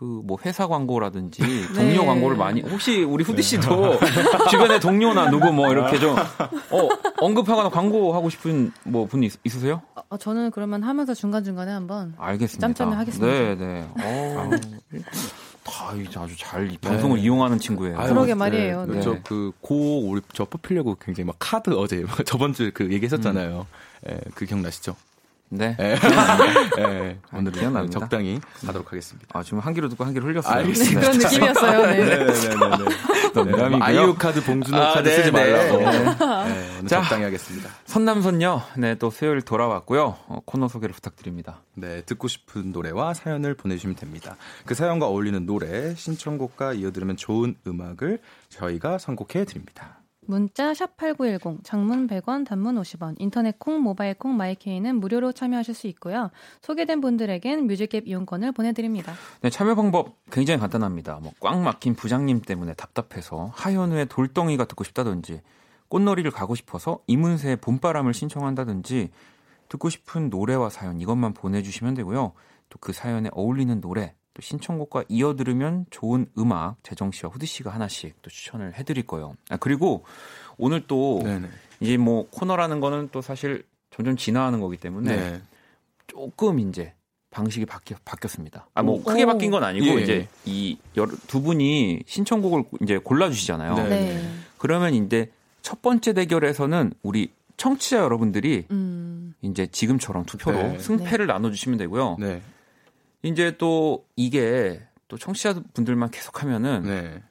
[0.04, 1.42] 그뭐 회사 광고라든지
[1.74, 1.74] 네.
[1.74, 2.06] 동료 네.
[2.06, 4.00] 광고를 많이 혹시 우리 후디 씨도
[4.52, 6.90] 주변에 동료나 누구 뭐 이렇게 좀 어,
[7.20, 9.82] 언급하거나 광고하고 싶은 뭐분 있으세요?
[10.10, 12.68] 어, 저는 그러면 하면서 중간 중간에 한번 알겠습니다.
[12.68, 13.34] 짬짬이 하겠습니다.
[13.34, 13.88] 네, 네.
[14.04, 14.50] 어,
[15.64, 17.24] 다 아주 잘 방송을 네.
[17.24, 17.98] 이용하는 친구예요.
[17.98, 18.86] 아유, 그러게 말이에요.
[18.86, 18.96] 네.
[18.96, 19.02] 네.
[19.02, 23.66] 저그고 우리 저 뽑히려고 굉장히 막 카드 어제 저번 주에 그 얘기했었잖아요.
[24.06, 24.10] 음.
[24.12, 24.98] 예, 그 기억나시죠?
[25.54, 25.76] 네.
[25.78, 25.96] 네.
[26.78, 27.20] 네.
[27.32, 28.00] 오늘 기억납니다.
[28.00, 29.28] 적당히 가도록 하겠습니다.
[29.34, 30.54] 아, 지금 한 귀로 듣고 한 귀로 흘렸어요.
[30.60, 31.00] 알겠습니다.
[31.00, 31.86] 네, 그런 느낌이었어요.
[31.86, 31.98] 네.
[31.98, 33.70] 네, 네, 네.
[33.70, 33.78] 네.
[33.82, 35.78] 아이유 카드, 봉준호 아, 카드 네, 쓰지 말라고.
[35.78, 36.88] 네.
[36.88, 37.70] 자, 적당히 하겠습니다.
[37.86, 38.62] 선남선녀.
[38.78, 40.18] 네, 또 수요일 돌아왔고요.
[40.28, 41.62] 어, 코너 소개를 부탁드립니다.
[41.76, 44.36] 네, 듣고 싶은 노래와 사연을 보내주시면 됩니다.
[44.66, 50.03] 그 사연과 어울리는 노래, 신청곡과 이어들으면 좋은 음악을 저희가 선곡해 드립니다.
[50.26, 55.88] 문자 샵 8910 장문 100원 단문 50원 인터넷 콩 모바일 콩 마이케이는 무료로 참여하실 수
[55.88, 56.32] 있고요.
[56.62, 59.14] 소개된 분들에겐 뮤직앱 이용권을 보내드립니다.
[59.42, 61.20] 네, 참여 방법 굉장히 간단합니다.
[61.22, 65.42] 뭐 꽉 막힌 부장님 때문에 답답해서 하현우의 돌덩이가 듣고 싶다든지
[65.90, 69.10] 꽃놀이를 가고 싶어서 이문세의 봄바람을 신청한다든지
[69.70, 72.34] 듣고 싶은 노래와 사연 이것만 보내주시면 되고요.
[72.70, 77.70] 또 그 사연에 어울리는 노래 또 신청곡과 이어 들으면 좋은 음악 재정 씨와 후디 씨가
[77.70, 79.36] 하나씩 또 추천을 해드릴 거예요.
[79.50, 80.06] 아 그리고
[80.58, 81.48] 오늘 또 네네.
[81.80, 85.42] 이제 뭐 코너라는 거는 또 사실 점점 진화하는 거기 때문에 네.
[86.08, 86.94] 조금 이제
[87.34, 88.68] 방식이 바뀌, 바뀌었습니다.
[88.76, 90.04] 아, 뭐, 크게 바뀐 건 아니고, 예.
[90.04, 90.78] 이제, 이,
[91.28, 93.76] 두 분이 신청곡을 이제 골라주시잖아요.
[93.76, 93.90] 네.
[93.90, 94.30] 네.
[94.60, 95.32] 그러면 이제,
[95.64, 99.34] 첫 번째 대결에서는 우리 청취자 여러분들이, 음.
[99.42, 100.80] 이제 지금처럼 투표로 네.
[100.80, 101.34] 승패를 네.
[101.34, 102.18] 나눠주시면 되고요.
[102.20, 102.42] 네.
[103.24, 107.24] 이제 또 이게 또 청취자분들만 계속하면은 네.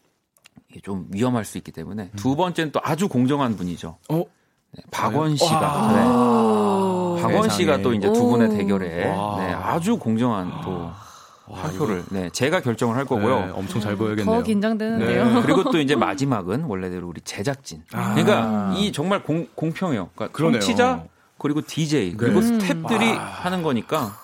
[0.71, 2.17] 이게 좀 위험할 수 있기 때문에 음.
[2.17, 3.99] 두 번째는 또 아주 공정한 분이죠.
[4.09, 4.17] 어?
[4.17, 7.23] 네, 박원 씨가 네.
[7.23, 9.13] 박원 씨가 또 이제 두 분의 대결에 네,
[9.53, 13.47] 아주 공정한 또한 표를 네 제가 결정을 할 거고요.
[13.47, 14.35] 네, 엄청 잘 보여야겠네요.
[14.35, 15.25] 더 긴장되는데요.
[15.27, 15.43] 네.
[15.43, 17.83] 그리고 또 이제 마지막은 원래대로 우리 제작진.
[17.93, 18.15] 아.
[18.15, 20.09] 그러니까 이 정말 공, 공평해요.
[20.15, 21.05] 그러니까 청취자
[21.37, 22.59] 그리고 DJ 그리고 네.
[22.59, 23.19] 스탭들이 음.
[23.19, 24.17] 하는 거니까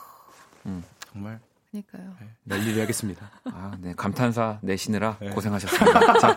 [0.65, 0.83] 음.
[1.13, 1.41] 정말
[1.71, 2.17] 그러니까요.
[2.21, 3.93] 네, 난리 하겠습니다 아, 네.
[3.97, 5.31] 감탄사 내시느라 네.
[5.31, 6.19] 고생하셨습니다.
[6.19, 6.37] 자,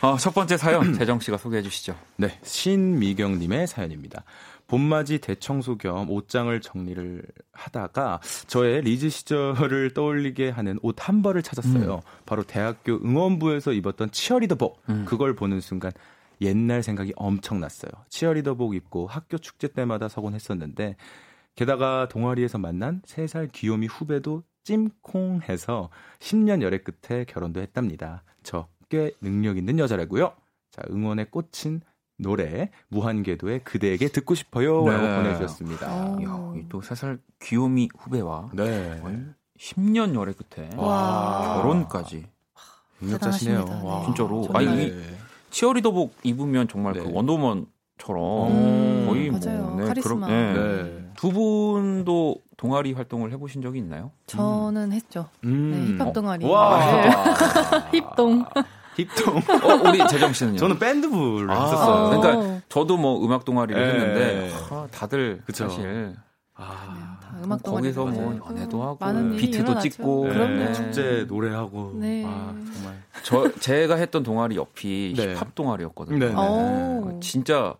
[0.00, 1.96] 어, 첫 번째 사연 재정 씨가 소개해 주시죠.
[2.16, 2.38] 네.
[2.42, 4.24] 신미경 님의 사연입니다.
[4.66, 7.22] 봄맞이 대청소 겸 옷장을 정리를
[7.52, 11.94] 하다가 저의 리즈 시절을 떠올리게 하는 옷 한 벌을 찾았어요.
[11.96, 12.00] 음.
[12.24, 14.82] 바로 대학교 응원부에서 입었던 치어리더복.
[14.88, 15.04] 음.
[15.06, 15.90] 그걸 보는 순간
[16.40, 17.90] 옛날 생각이 엄청 났어요.
[18.08, 20.96] 치어리더복 입고 학교 축제 때마다 서곤 했었는데
[21.56, 28.22] 게다가 동아리에서 만난 3살 귀요미 후배도 찜콩 해서 10년 열애 끝에 결혼도 했답니다.
[28.42, 30.32] 저 꽤 능력 있는 여자라고요.
[30.70, 31.80] 자, 응원에 꽂힌
[32.18, 35.16] 노래 무한궤도의 그대에게 듣고 싶어요라고 네.
[35.16, 35.86] 보내주셨습니다.
[36.22, 39.00] 야, 또 3살 귀요미 후배와 네.
[39.58, 41.54] 10년 열애 끝에 와.
[41.62, 42.26] 결혼까지
[43.00, 43.64] 능력자시네요.
[43.82, 44.04] 와.
[44.04, 44.46] 진짜로.
[44.52, 45.16] 아니 네.
[45.50, 47.04] 치어리더복 입으면 정말 그 네.
[47.04, 49.74] 그 원더먼처럼 음, 거의 뭐 맞아요.
[49.76, 50.26] 네, 카리스마.
[50.26, 50.99] 그런, 네.
[51.20, 51.28] 네.
[51.28, 54.10] 두 분도 동아리 활동을 해보신 적이 있나요?
[54.26, 54.92] 저는 음.
[54.92, 55.28] 했죠.
[55.44, 55.70] 음.
[55.70, 56.46] 네, 힙합 동아리.
[56.46, 56.78] 와.
[57.02, 57.10] 네.
[58.00, 58.44] 힙동.
[58.96, 59.36] 힙동.
[59.36, 60.56] 어, 우리 재정 씨는요?
[60.56, 61.64] 저는 밴드부를 아.
[61.64, 61.94] 했었어요.
[61.94, 62.20] 어.
[62.20, 63.92] 그러니까 저도 뭐 음악 동아리를 네.
[63.92, 65.68] 했는데 아, 다들 그쵸.
[65.68, 66.16] 사실
[66.54, 70.72] 아, 네, 음악 거기서 뭐 연애도 하고 비트도 찍고 네.
[70.72, 72.24] 축제 노래하고 네.
[72.26, 75.34] 아, 정말 저 제가 했던 동아리 옆이 네.
[75.34, 76.18] 힙합 동아리였거든요.
[76.18, 76.34] 네.
[76.34, 77.20] 네.
[77.20, 77.74] 진짜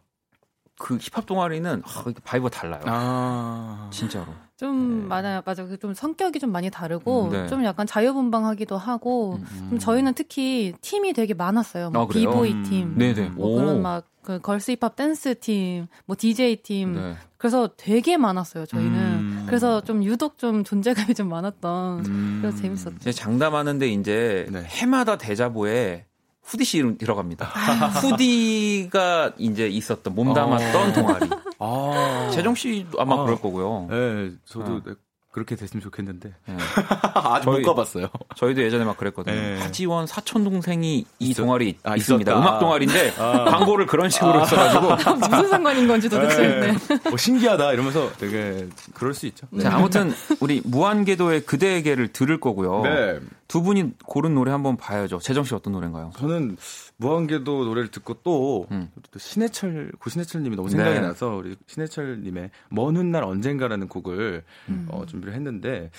[0.80, 2.82] 그 힙합 동아리는 아, vibe가 달라요.
[2.86, 3.88] 아.
[3.92, 4.26] 진짜로.
[4.56, 5.06] 좀 네.
[5.06, 5.42] 많아요.
[5.44, 5.64] 맞아.
[5.64, 7.46] 그좀 성격이 좀 많이 다르고 음, 네.
[7.46, 9.78] 좀 약간 자유분방하기도 하고 음, 음.
[9.78, 11.90] 저희는 특히 팀이 되게 많았어요.
[11.90, 12.62] 뭐 아, 비보이 음.
[12.64, 13.30] 팀, 네네.
[13.30, 16.94] 뭐 그런 막 그 girls 힙합 댄스 팀, 뭐 DJ 팀.
[16.94, 17.16] 네.
[17.36, 18.66] 그래서 되게 많았어요.
[18.66, 18.98] 저희는.
[18.98, 19.42] 음.
[19.46, 22.06] 그래서 좀 유독 좀 존재감이 좀 많았던.
[22.06, 22.38] 음.
[22.42, 23.12] 그래서 재밌었죠.
[23.12, 24.62] 장담하는데 이제 네.
[24.62, 26.04] 해마다 대자보에
[26.50, 27.46] 후디 씨 이름 들어갑니다.
[27.46, 30.92] 후디가 이제 있었던 몸담았던 아.
[30.92, 31.30] 동아리.
[31.60, 32.30] 아.
[32.32, 33.24] 재정 씨도 아마 아.
[33.24, 33.86] 그럴 거고요.
[33.88, 34.94] 네, 저도 네.
[35.30, 36.56] 그렇게 됐으면 좋겠는데 네.
[37.14, 38.08] 아직 저희, 못 가봤어요.
[38.34, 39.32] 저희도 예전에 막 그랬거든요.
[39.32, 39.60] 네.
[39.60, 41.44] 하지원 사촌 동생이 이 있어?
[41.44, 42.36] 동아리 아, 있습니다.
[42.36, 43.44] 음악 동아리인데 아.
[43.44, 44.44] 광고를 그런 식으로 아.
[44.44, 46.48] 써가지고 무슨 상관인 건지 도대체.
[46.48, 46.72] 네.
[46.72, 46.98] 네.
[47.08, 49.46] 뭐 신기하다 이러면서 되게 그럴 수 있죠.
[49.62, 52.82] 자, 아무튼 우리 무한궤도의 그대에게를 들을 거고요.
[52.82, 53.20] 네.
[53.50, 55.18] 두 분이 고른 노래 한번 봐야죠.
[55.18, 56.12] 재정 씨 어떤 노래인가요?
[56.16, 56.56] 저는
[56.98, 58.88] 무한궤도 노래를 듣고 또, 음.
[59.10, 61.00] 또 신해철 고신해철님이 너무 생각이 네.
[61.00, 64.86] 나서 우리 신해철님의 먼 훗날 언젠가라는 곡을 음.
[64.88, 65.90] 어, 준비를 했는데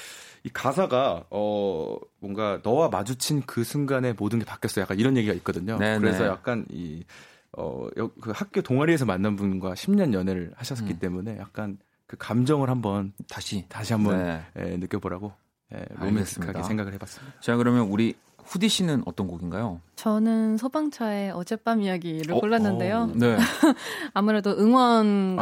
[0.46, 5.78] 이 가사가 어 뭔가 너와 마주친 그 순간에 모든 게 바뀌었어 약간 이런 얘기가 있거든요.
[5.78, 6.00] 네네.
[6.00, 6.30] 그래서 네.
[6.30, 7.04] 약간 이
[7.52, 7.90] 어,
[8.22, 11.00] 그 학교 동아리에서 만난 분과 10년 연애를 하셨기 음.
[11.00, 14.42] 때문에 약간 그 감정을 한번 다시 다시 한번 네.
[14.58, 15.34] 예, 느껴보라고
[15.74, 17.40] 예, 로맨틱하게 생각을 해봤습니다.
[17.40, 18.16] 자 그러면 우리
[18.46, 19.80] 후디 씨는 어떤 곡인가요?
[19.96, 22.40] 저는 소방차의 어젯밤 이야기를 어?
[22.40, 22.98] 골랐는데요.
[22.98, 23.38] 어, 네.
[24.14, 25.42] 아무래도 응원가니까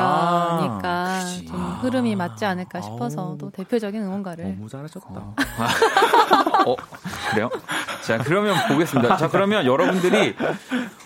[0.84, 4.44] 아, 좀 흐름이 맞지 않을까 싶어서 또 대표적인 응원가를.
[4.44, 5.08] 너무 잘하셨다.
[5.08, 5.36] 어.
[6.68, 6.76] 어,
[7.32, 7.50] 그래요?
[8.06, 9.18] 자, 그러면 보겠습니다.
[9.18, 10.36] 자, 그러면 여러분들이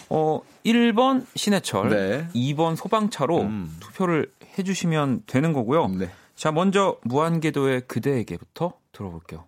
[0.09, 2.27] 어 1번 신해철, 네.
[2.33, 3.77] 2번 소방차로 음.
[3.79, 5.87] 투표를 해주시면 되는 거고요.
[5.87, 6.09] 네.
[6.35, 9.43] 자, 먼저 무한궤도의 그대에게부터 들어볼게요.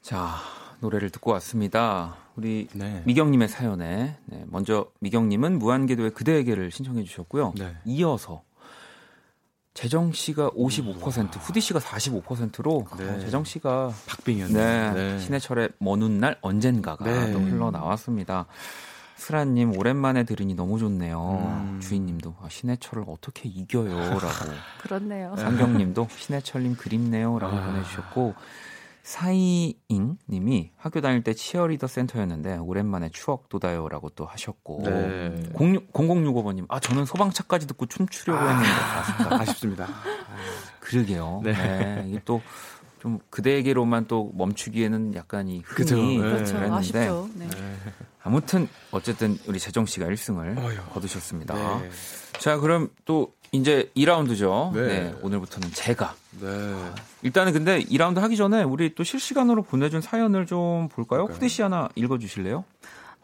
[0.00, 0.36] 자,
[0.80, 2.16] 노래를 듣고 왔습니다.
[2.36, 3.02] 우리 네.
[3.06, 7.52] 미경님의 사연에 네, 먼저 미경님은 무한궤도의 그대에게를 신청해 주셨고요.
[7.58, 7.74] 네.
[7.84, 8.42] 이어서
[9.74, 13.08] 재정 씨가 55%, 후디 씨가 45%로 네.
[13.10, 14.92] 어, 재정 씨가 박빙이었네요.
[14.94, 15.18] 네, 네.
[15.18, 17.32] 신해철의 먼 훗 날 언젠가가 네.
[17.32, 18.46] 또 흘러 나왔습니다.
[19.16, 21.40] 스라님 오랜만에 들으니 너무 좋네요.
[21.42, 21.80] 음.
[21.80, 24.20] 주인님도 아, 신해철을 어떻게 이겨요라고.
[24.80, 25.34] 그렇네요.
[25.36, 27.66] 상경님도 신해철님 그립네요라고 아.
[27.66, 28.34] 보내주셨고
[29.06, 35.44] 사이잉 님이 학교 다닐 때 치어리더 센터였는데 오랜만에 추억 돋아요라고 또 하셨고 네.
[35.54, 39.34] 0065번님 아 저는 소방차까지 듣고 춤추려고 아, 했는데 아쉽다.
[39.42, 39.88] 아쉽습니다.
[40.80, 41.40] 그러게요.
[41.44, 41.52] 네.
[41.52, 42.04] 네.
[42.08, 42.42] 이게 또
[43.06, 46.22] 좀 그대에게로만 또 멈추기에는 약간 이 흥이 네.
[46.22, 46.54] 그렇죠.
[46.56, 47.48] 그랬는데 네.
[48.24, 50.76] 아무튼 어쨌든 우리 재정 씨가 1승을 어휴.
[50.92, 51.54] 거두셨습니다.
[51.54, 51.90] 네.
[52.40, 54.72] 자 그럼 또 이제 2라운드죠.
[54.74, 54.86] 네.
[54.86, 55.14] 네.
[55.22, 56.14] 오늘부터는 제가.
[56.40, 56.48] 네.
[57.22, 61.24] 일단은 근데 2라운드 하기 전에 우리 또 실시간으로 보내준 사연을 좀 볼까요?
[61.24, 61.34] 그럴까요?
[61.36, 62.64] 후디 씨 하나 읽어주실래요?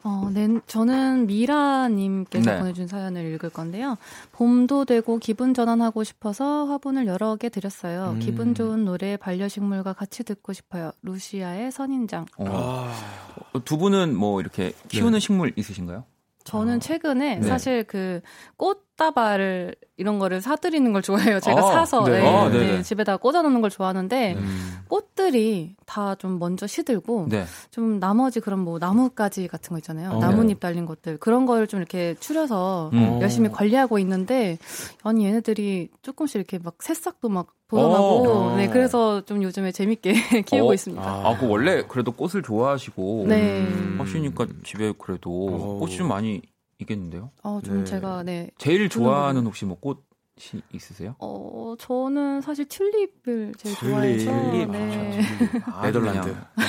[0.04, 2.58] 어, 네, 저는 미라님께서 네.
[2.58, 3.96] 보내준 사연을 읽을 건데요.
[4.32, 8.12] 봄도 되고 기분 전환하고 싶어서 화분을 여러 개 드렸어요.
[8.14, 8.18] 음.
[8.18, 10.90] 기분 좋은 노래 반려식물과 같이 듣고 싶어요.
[11.02, 12.26] 루시아의 선인장.
[12.38, 12.46] 어.
[12.48, 13.60] 아.
[13.64, 15.20] 두 분은 뭐 이렇게 키우는 네.
[15.20, 16.04] 식물 있으신가요?
[16.44, 16.78] 저는 아.
[16.78, 17.48] 최근에 네.
[17.48, 18.20] 사실 그
[18.56, 21.40] 꽃다발을 이런 거를 사드리는 걸 좋아해요.
[21.40, 22.20] 제가 아, 사서 네.
[22.20, 24.78] 네, 아, 네, 집에다 꽂아놓는 걸 좋아하는데 음.
[25.16, 27.44] 꽃들이 다 좀 먼저 시들고 네.
[27.70, 30.10] 좀 나머지 그런 뭐 나뭇가지 같은 거 있잖아요.
[30.12, 33.18] 어, 나뭇잎 달린 것들 그런 걸 좀 이렇게 추려서 음.
[33.20, 34.58] 열심히 관리하고 있는데
[35.02, 38.56] 아니 얘네들이 조금씩 이렇게 막 새싹도 막 돋아나고 어.
[38.56, 40.12] 네 그래서 좀 요즘에 재밌게
[40.46, 40.74] 키우고 어?
[40.74, 41.02] 있습니다.
[41.02, 43.96] 아, 그 원래 그래도 꽃을 좋아하시고 네.
[43.98, 45.76] 하시니까 집에 그래도 어.
[45.78, 46.42] 꽃이 좀 많이
[46.78, 47.30] 있겠는데요?
[47.42, 47.84] 어, 좀 네.
[47.84, 48.50] 제가 네.
[48.58, 50.04] 제일 좋아하는 혹시 뭐 꽃
[50.36, 51.14] 이 있으세요?
[51.18, 54.70] 어, 저는 사실 튤립을 제일 좋아해서 튤립.
[54.70, 55.20] 네.
[55.66, 56.28] 아, 네덜란드.
[56.28, 56.64] 네.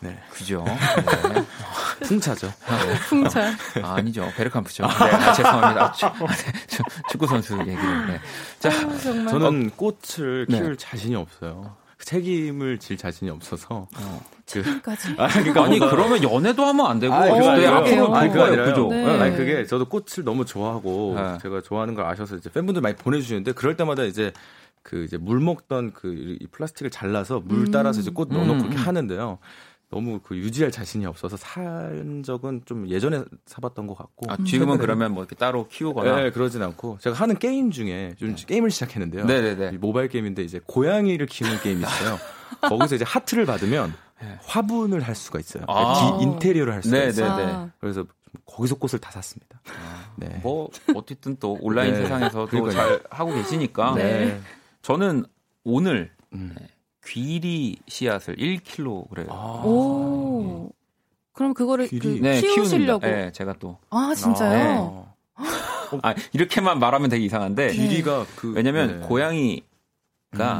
[0.00, 0.18] 네.
[0.30, 0.64] 그죠.
[0.64, 1.44] 네.
[2.06, 2.46] 풍차죠.
[2.46, 2.94] 네.
[3.08, 3.50] 풍차.
[3.82, 4.26] 아, 아니죠.
[4.34, 4.86] 베르캄프죠.
[4.86, 5.92] 네, 아, 죄송합니다.
[5.92, 6.12] 축,
[7.10, 8.06] 축구 선수 얘기를.
[8.06, 8.20] 네.
[8.58, 10.58] 자, 아, 저는 어, 꽃을 네.
[10.58, 11.76] 키울 자신이 없어요.
[12.04, 14.26] 책임을 질 자신이 없어서 어.
[14.46, 15.14] 책임까지.
[15.18, 18.88] 아, 그러니까 아니 그러면 연애도 하면 안 되고 아, 네, 앞으로 아니, 그거 아니라 그죠?
[18.88, 19.20] 네.
[19.20, 21.38] 아니 그게 저도 꽃을 너무 좋아하고 네.
[21.42, 24.32] 제가 좋아하는 걸 아셔서 이제 팬분들 많이 보내주시는데 그럴 때마다 이제
[24.82, 28.58] 그 이제 물 먹던 그 플라스틱을 잘라서 물 따라서 이제 꽃 넣어놓고 음.
[28.60, 29.38] 그렇게 하는데요.
[29.90, 34.30] 너무 그 유지할 자신이 없어서 산 적은 좀 예전에 사봤던 것 같고.
[34.30, 36.16] 아, 지금은 그러면 뭐 이렇게 따로 키우거나.
[36.16, 38.46] 네, 그러진 않고 제가 하는 게임 중에 요즘 네.
[38.46, 39.24] 게임을 시작했는데요.
[39.24, 39.72] 네네네.
[39.78, 42.18] 모바일 게임인데 이제 고양이를 키우는 게임이 있어요.
[42.62, 44.38] 거기서 이제 하트를 받으면 네.
[44.42, 45.64] 화분을 할 수가 있어요.
[45.66, 46.18] 아.
[46.18, 47.10] 디, 인테리어를 할 수가 네네네.
[47.10, 47.70] 있어요.
[47.80, 48.04] 그래서
[48.46, 49.60] 거기서 꽃을 다 샀습니다.
[49.66, 50.12] 아.
[50.14, 50.40] 네.
[50.44, 52.02] 뭐 어쨌든 또 온라인 네.
[52.02, 53.94] 세상에서도 잘 하고 계시니까.
[53.94, 54.40] 네.
[54.82, 55.24] 저는
[55.64, 56.54] 오늘 음.
[57.10, 57.14] 네.
[57.14, 59.28] 귀리 씨앗을 1kg.
[59.28, 59.62] 아.
[59.64, 60.68] 오.
[60.68, 60.72] 예.
[61.32, 63.06] 그럼 그거를 그 네, 키우시려고?
[63.06, 63.78] 네, 제가 또.
[63.90, 65.08] 아, 진짜요?
[65.34, 65.44] 아,
[66.02, 67.72] 아 이렇게만 말하면 되게 이상한데.
[67.72, 68.52] 귀리가 그.
[68.52, 69.06] 왜냐면 네.
[69.06, 69.62] 고양이가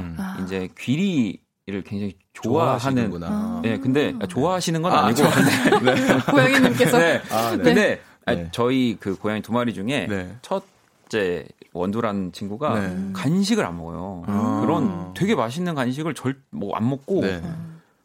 [0.00, 0.16] 음.
[0.42, 1.38] 이제 귀리를
[1.84, 3.10] 굉장히 좋아하는.
[3.10, 4.26] 구나 네, 근데 아.
[4.26, 5.90] 좋아하시는 건 아, 니고 근데.
[5.92, 6.18] 네.
[6.30, 6.98] 고양이님께서.
[6.98, 7.22] 네.
[7.30, 7.62] 아, 네.
[7.62, 8.48] 근데 네.
[8.52, 10.34] 저희 그 고양이 두 마리 중에 네.
[11.10, 13.10] 첫째 원두라는 친구가 네.
[13.12, 14.22] 간식을 안 먹어요.
[14.26, 14.60] 아.
[14.62, 17.42] 그런 되게 맛있는 간식을 절 뭐 안 먹고 네.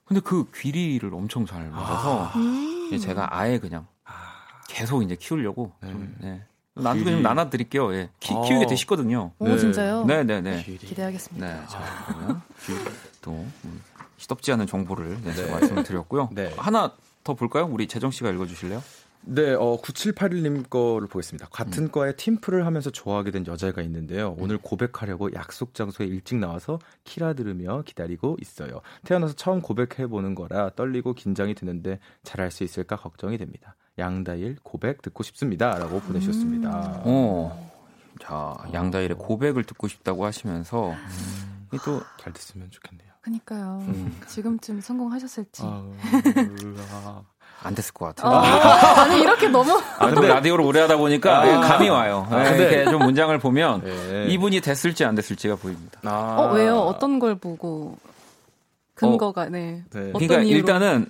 [0.05, 2.97] 근데 그 귀리를 엄청 잘 먹어서 아.
[2.99, 3.85] 제가 아예 그냥
[4.67, 5.89] 계속 이제 키우려고 네.
[5.91, 6.41] 좀, 네.
[6.73, 7.93] 나중에 좀 나눠 드릴게요.
[7.93, 8.09] 예.
[8.19, 8.41] 키, 아.
[8.41, 9.31] 키우게 되실 거든요.
[9.39, 9.57] 오, 네.
[9.57, 10.03] 진짜요?
[10.05, 10.61] 네, 네, 네.
[10.63, 11.47] 기대하겠습니다.
[11.47, 11.61] 네.
[11.67, 12.41] 자, 그러면
[13.21, 13.31] 또
[13.65, 13.81] 음,
[14.17, 16.29] 시덥지 않은 정보를 네, 제가 말씀을 드렸고요.
[16.33, 16.53] 네.
[16.57, 16.91] 하나
[17.23, 17.67] 더 볼까요?
[17.71, 18.83] 우리 재정 씨가 읽어 주실래요?
[19.27, 21.47] 네, 어, 9781님 거를 보겠습니다.
[21.49, 21.91] 같은 음.
[21.91, 24.35] 과에 팀플을 하면서 좋아하게 된 여자가 있는데요.
[24.37, 28.81] 오늘 고백하려고 약속 장소에 일찍 나와서 키라 들으며 기다리고 있어요.
[29.03, 33.75] 태어나서 처음 고백해보는 거라 떨리고 긴장이 되는데 잘할 수 있을까 걱정이 됩니다.
[33.97, 35.77] 양다일 고백 듣고 싶습니다.
[35.79, 36.69] 라고 보내주셨습니다.
[36.69, 37.01] 음.
[37.05, 37.71] 어.
[38.21, 41.77] 자, 양다일의 고백을 듣고 싶다고 하시면서 음.
[41.83, 43.09] 또잘 됐으면 좋겠네요.
[43.21, 43.79] 그니까요.
[43.87, 44.15] 음.
[44.27, 45.63] 지금쯤 성공하셨을지.
[45.65, 47.23] 아,
[47.63, 48.31] 안 됐을 것 같아요.
[48.31, 52.27] 아, 아니 이렇게 너무 아, 근데 라디오를 오래 하다 보니까 아, 감이 와요.
[52.29, 54.27] 아, 네, 이렇게 좀 문장을 보면 네.
[54.29, 55.99] 이분이 됐을지 안 됐을지가 보입니다.
[56.03, 56.35] 아.
[56.37, 56.77] 어 왜요?
[56.79, 57.97] 어떤 걸 보고
[58.93, 59.83] 근거가 어, 네.
[59.91, 60.11] 네.
[60.11, 60.57] 그러니까 이유로?
[60.57, 61.07] 일단은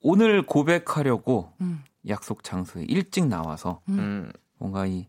[0.00, 1.82] 오늘 고백하려고 음.
[2.08, 4.30] 약속 장소에 일찍 나와서 음.
[4.58, 5.06] 뭔가 이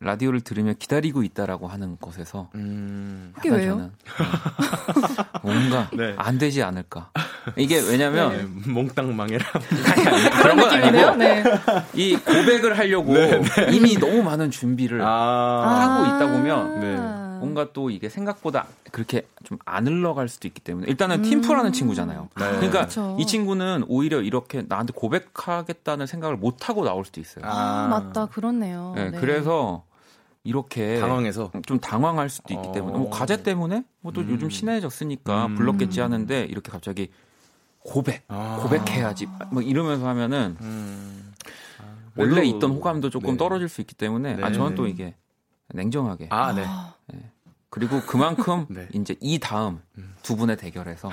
[0.00, 3.32] 라디오를 들으며 기다리고 있다라고 하는 것에서 음.
[3.36, 3.70] 그게 왜요?
[3.70, 3.92] 저는
[5.42, 6.14] 뭔가 네.
[6.16, 7.10] 안 되지 않을까.
[7.56, 9.44] 이게 왜냐면 네, 몽땅 망해라
[10.42, 11.44] 그런 건 아니고 네.
[11.94, 13.76] 이 고백을 하려고 네, 네.
[13.76, 15.08] 이미 너무 많은 준비를 아.
[15.08, 16.96] 하고 있다 보면 네.
[17.38, 21.22] 뭔가 또 이게 생각보다 그렇게 좀 안 흘러갈 수도 있기 때문에 일단은 음.
[21.22, 22.28] 팀플하는 친구잖아요.
[22.34, 23.16] 그러니까 그쵸.
[23.18, 27.44] 이 친구는 오히려 이렇게 나한테 고백하겠다는 생각을 못 하고 나올 수도 있어요.
[27.46, 28.92] 아, 맞다 그렇네요.
[28.96, 29.84] 네, 그래서
[30.44, 32.72] 이렇게 당황해서 좀 당황할 수도 있기 어...
[32.72, 34.30] 때문에 뭐 과제 때문에 뭐또 음...
[34.30, 35.54] 요즘 친해졌으니까 음...
[35.54, 37.10] 불렀겠지 하는데 이렇게 갑자기
[37.84, 38.58] 고백 아...
[38.62, 41.32] 고백해야지 뭐 이러면서 하면은 음...
[42.16, 43.36] 원래 있던 호감도 조금 네.
[43.36, 44.42] 떨어질 수 있기 때문에 네.
[44.42, 45.14] 아 저는 또 이게
[45.68, 46.28] 냉정하게.
[46.30, 46.66] 아 네.
[47.06, 47.30] 네.
[47.70, 48.88] 그리고 그만큼 네.
[48.92, 50.14] 이제 이 다음 음.
[50.22, 51.10] 두 분의 대결에서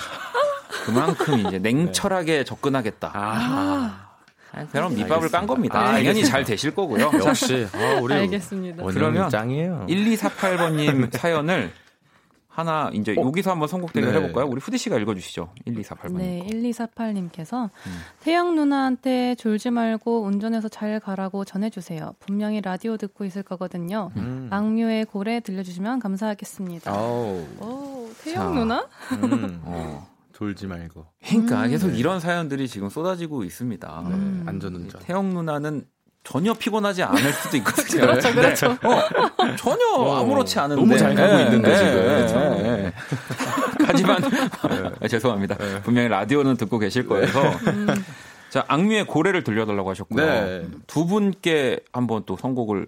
[0.86, 3.11] 그만큼 이제 냉철하게 접근하겠다.
[3.13, 4.05] 아.
[4.51, 5.80] 아, 그럼 밑밥을 깐 겁니다.
[5.80, 7.11] 아, 당연히 잘 되실 거고요.
[7.13, 7.67] 역시.
[7.72, 8.84] 아, 우리 알겠습니다.
[8.84, 9.86] 그러면 짱이에요.
[9.88, 11.72] 1248번님 사연을
[12.50, 13.22] 하나 이제 어?
[13.22, 14.18] 여기서 한번 선곡 대결 네.
[14.18, 14.45] 해볼까요?
[14.47, 15.54] 우리 후디 씨가 읽어주시죠.
[15.68, 16.18] 1248번.
[16.18, 18.00] 네, 1248님께서 음.
[18.22, 22.16] 태영 누나한테 졸지 말고 운전해서 잘 가라고 전해주세요.
[22.20, 24.12] 분명히 라디오 듣고 있을 거거든요.
[24.18, 24.47] 음.
[24.52, 26.91] 악뮤의 고래 들려주시면 감사하겠습니다.
[26.93, 28.88] 오, 오 태영 자, 누나?
[29.24, 29.62] 음.
[29.64, 30.08] 어.
[30.34, 31.06] 졸지 말고.
[31.28, 31.70] 그러니까 음.
[31.70, 31.97] 계속 네.
[31.97, 34.06] 이런 사연들이 지금 쏟아지고 있습니다.
[34.10, 35.02] 네, 안전 운전.
[35.02, 35.86] 태영 누나는
[36.30, 38.02] 전혀 피곤하지 않을 수도 있거든요.
[38.06, 38.68] 그렇죠, 그렇죠.
[38.68, 38.88] 네.
[38.88, 41.92] 어, 전혀 어, 아무렇지 않은데 너무 잘 가고 네, 있는데 지금.
[41.92, 42.40] 그렇죠.
[42.62, 42.94] 네.
[43.84, 44.24] 하지만
[45.02, 45.58] 아, 죄송합니다.
[45.82, 47.42] 분명히 라디오는 듣고 계실 거여서.
[47.42, 47.88] 음.
[48.52, 50.24] 자, 악뮤의 고래를 들려달라고 하셨고요.
[50.24, 50.68] 네.
[50.86, 52.88] 두 분께 한번 또 선곡을.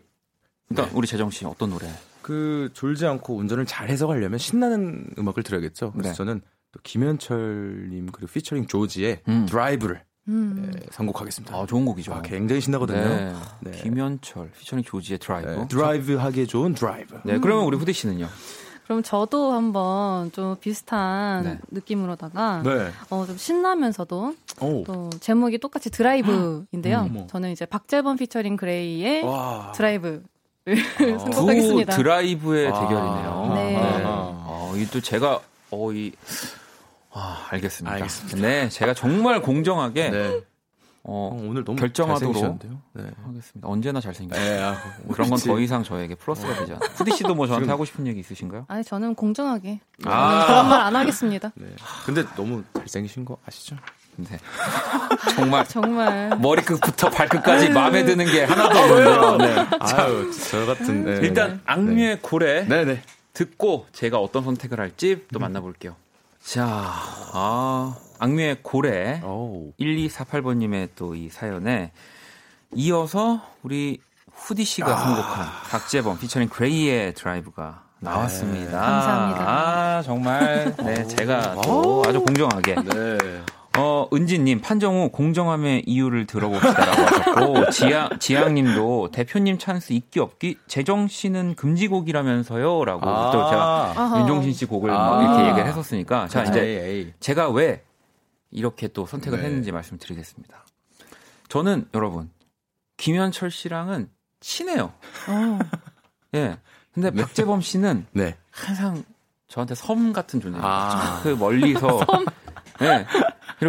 [0.70, 1.88] 그러니까 우리 재정 씨 어떤 노래?
[2.22, 5.94] 그 졸지 않고 운전을 잘 해서 가려면 신나는 음악을 들어야겠죠.
[5.94, 9.48] 그래서 저는 또 김현철님 그리고 피처링 조지의 음.
[9.50, 10.72] 드라이브를 음.
[10.74, 11.55] 네, 선곡하겠습니다.
[11.55, 12.13] 아, 좋은 곡이죠.
[12.13, 12.99] 아, 굉장히 신나거든요.
[12.99, 13.34] 네.
[13.61, 13.72] 네.
[13.72, 15.49] 김현철, 피처링 조지의 드라이브.
[15.49, 17.19] 네, 드라이브 하기에 좋은 드라이브.
[17.24, 18.28] 네, 그러면 우리 후디 씨는요?
[18.86, 21.59] 그럼 저도 한번 좀 비슷한 네.
[21.72, 22.89] 느낌으로다가 네.
[23.09, 24.84] 어, 좀 신나면서도 오.
[24.84, 27.09] 또 제목이 똑같이 드라이브인데요.
[27.09, 29.72] 음, 저는 이제 박재범 피처링 그레이의 와.
[29.74, 30.24] 드라이브
[30.65, 31.95] 를 아, 선곡하겠습니다.
[31.95, 32.80] 드라이브의 아.
[32.82, 33.51] 대결이네요.
[33.55, 33.72] 네.
[33.78, 34.03] 네.
[34.05, 35.39] 어, 이또 제가
[35.72, 36.11] 어, 이
[37.14, 37.93] 아, 알겠습니다.
[37.95, 38.38] 알겠습니다.
[38.47, 40.41] 네, 제가 정말 공정하게 네.
[41.03, 42.59] 어, 어, 오늘 너무 결정하도록
[42.93, 43.03] 네.
[43.26, 43.68] 하겠습니다.
[43.68, 44.45] 언제나 잘생겼어요.
[44.45, 44.78] 네, 아,
[45.12, 46.89] 그런 건 더 이상 저에게 플러스가 되지 않아요.
[46.95, 48.66] 푸디 씨도 뭐 저한테 하고 싶은 얘기 있으신가요?
[48.68, 51.51] 아니, 저는 공정하게 아~ 그런 말 안 하겠습니다.
[51.55, 51.68] 네.
[52.05, 53.76] 근데 너무 잘생기신 거 아시죠?
[54.18, 54.38] 네.
[55.36, 59.38] 정말 정말 머리끝부터 발끝까지 마음에 드는 게 하나도 없는데요.
[59.38, 59.78] 네.
[59.80, 61.20] 아유, 저 같은 네.
[61.26, 63.01] 일단 악뮤의 고래 네,
[63.34, 65.95] 듣고 제가 어떤 선택을 할지 또 만나볼게요.
[66.44, 66.66] 자,
[67.34, 69.72] 아, 악뮤의 고래 오.
[69.80, 71.92] 1248번님의 또 이 사연에
[72.74, 74.00] 이어서 우리
[74.34, 74.98] 후디 씨가 아.
[74.98, 78.72] 선곡한 박재범 피처링 그레이의 드라이브가 나왔습니다.
[78.72, 78.72] 네.
[78.72, 79.46] 감사합니다.
[79.48, 83.18] 아, 정말 네, 제가 또 아주 공정하게 네.
[83.78, 91.55] 어, 은지님, 판정후 공정함의 이유를 들어봅시다라고 하셨고, 지양, 지양님도 대표님 찬스 있기 없기, 재정 씨는
[91.55, 92.84] 금지곡이라면서요?
[92.84, 94.19] 라고 아~ 또 제가 아하.
[94.19, 97.13] 윤종신 씨 곡을 아~ 이렇게 얘기를 했었으니까, 자, 이제 에이, 에이.
[97.22, 97.84] 제가 왜
[98.51, 99.45] 이렇게 또 선택을 네.
[99.45, 100.65] 했는지 말씀드리겠습니다.
[101.47, 102.30] 저는 여러분,
[102.97, 104.09] 김현철 씨랑은
[104.41, 104.91] 친해요.
[105.28, 105.59] 어.
[106.36, 106.57] 예.
[106.93, 107.22] 근데 네.
[107.22, 108.38] 박재범 씨는 네.
[108.51, 109.03] 항상
[109.47, 110.65] 저한테 섬 같은 존재예요.
[110.65, 111.22] 아.
[111.24, 112.26] 그 멀리서 섬.
[112.80, 113.05] 네.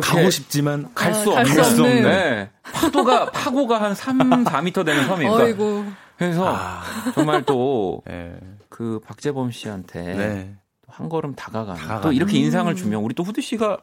[0.00, 2.02] 가고 싶지만 갈수 없는, 갈수 없는.
[2.02, 2.50] 네.
[2.62, 5.32] 파도가 파고가 한 3, 4미터 되는 섬이에요.
[5.32, 5.84] 어이구.
[6.16, 6.82] 그래서 아.
[7.14, 8.38] 정말 또그 네.
[8.68, 10.54] 그 박재범 씨한테 네.
[10.88, 12.02] 한 걸음 다가가는 다가가는.
[12.02, 13.78] 또 이렇게 인상을 주면 우리 또 후드 씨가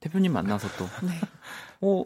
[0.00, 1.12] 대표님 만나서 또 네.
[1.80, 2.04] 어,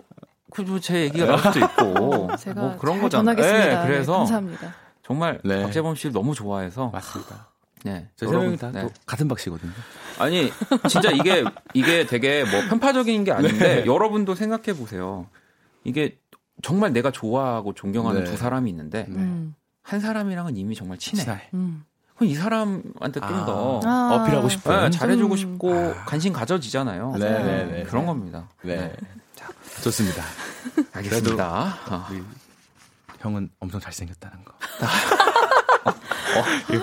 [0.51, 3.37] 그제 얘기가 나올 수도 있고 제가 뭐 그런 거잖아요.
[3.37, 4.74] 네, 그래서 네, 감사합니다.
[5.03, 5.62] 정말 네.
[5.62, 7.49] 박재범 씨를 너무 좋아해서 맞습니다.
[7.85, 8.09] 네.
[8.16, 8.89] 저세 명이 다 네.
[9.05, 9.72] 같은 박씨거든요.
[10.18, 10.51] 아니,
[10.89, 13.87] 진짜 이게, 이게 되게 뭐 편파적인 게 아닌데, 네.
[13.87, 15.27] 여러분도 생각해 보세요.
[15.85, 16.18] 이게
[16.62, 18.31] 정말 내가 좋아하고 존경하는 네.
[18.31, 19.16] 두 사람이 있는데, 네.
[19.16, 19.55] 음.
[19.83, 21.24] 한 사람이랑은 이미 정말 친해.
[21.55, 21.85] 음.
[22.16, 24.14] 그럼 이 사람한테 좀더 아.
[24.14, 25.37] 어필하고 싶고 네, 잘해주고 음.
[25.37, 26.05] 싶고 아.
[26.07, 27.12] 관심 가져지잖아요.
[27.18, 27.83] 네, 네, 네.
[27.85, 28.49] 그런 겁니다.
[28.62, 28.93] 네.
[29.35, 29.49] 자,
[29.83, 30.24] 좋습니다.
[30.93, 31.77] 알겠습니다.
[31.91, 32.07] 어.
[33.20, 34.55] 형은 엄청 잘생겼다는 거.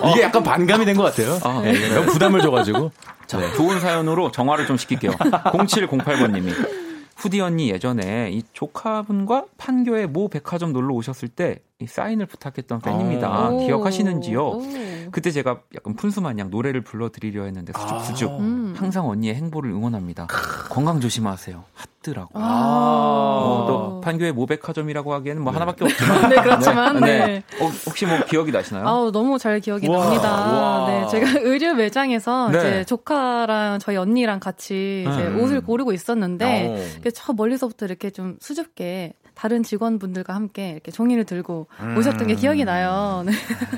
[0.00, 1.38] 어, 이게 약간 반감이 된 것 같아요.
[1.44, 2.06] 아, 네, 네.
[2.06, 2.90] 부담을 줘가지고.
[3.26, 3.52] 자, 네.
[3.54, 5.12] 좋은 사연으로 정화를 좀 시킬게요.
[5.12, 6.52] 0708번님이.
[7.16, 13.48] 후디 언니 예전에 이 조카분과 판교에 모 백화점 놀러 오셨을 때이 사인을 부탁했던 팬입니다.
[13.50, 13.58] 오.
[13.66, 14.40] 기억하시는지요?
[14.46, 14.62] 오.
[15.10, 18.36] 그때 제가 약간 푼수 마냥 노래를 불러드리려 했는데 수줍수줍 아.
[18.38, 18.74] 음.
[18.76, 20.28] 항상 언니의 행보를 응원합니다.
[20.70, 21.64] 건강 조심하세요.
[21.74, 22.30] 핫더라고.
[22.34, 23.40] 아.
[23.44, 25.58] 어, 또 판교의 모백화점이라고 하기에는 뭐 네.
[25.58, 26.28] 하나밖에 없지만.
[26.30, 27.00] 네, 그렇지만.
[27.00, 27.26] 네.
[27.26, 27.42] 네.
[27.60, 28.86] 어, 혹시 뭐 기억이 나시나요?
[28.86, 29.98] 아우, 너무 잘 기억이 와.
[30.04, 30.30] 납니다.
[30.30, 30.86] 와.
[30.86, 32.58] 네, 제가 의류 매장에서 네.
[32.58, 35.40] 이제 조카랑 저희 언니랑 같이 이제 음.
[35.40, 37.10] 옷을 고르고 있었는데 어.
[37.14, 41.96] 저 멀리서부터 이렇게 좀 수줍게 다른 직원분들과 함께 이렇게 종이를 들고 음.
[41.96, 43.22] 오셨던 게 기억이 나요.
[43.26, 43.32] 네.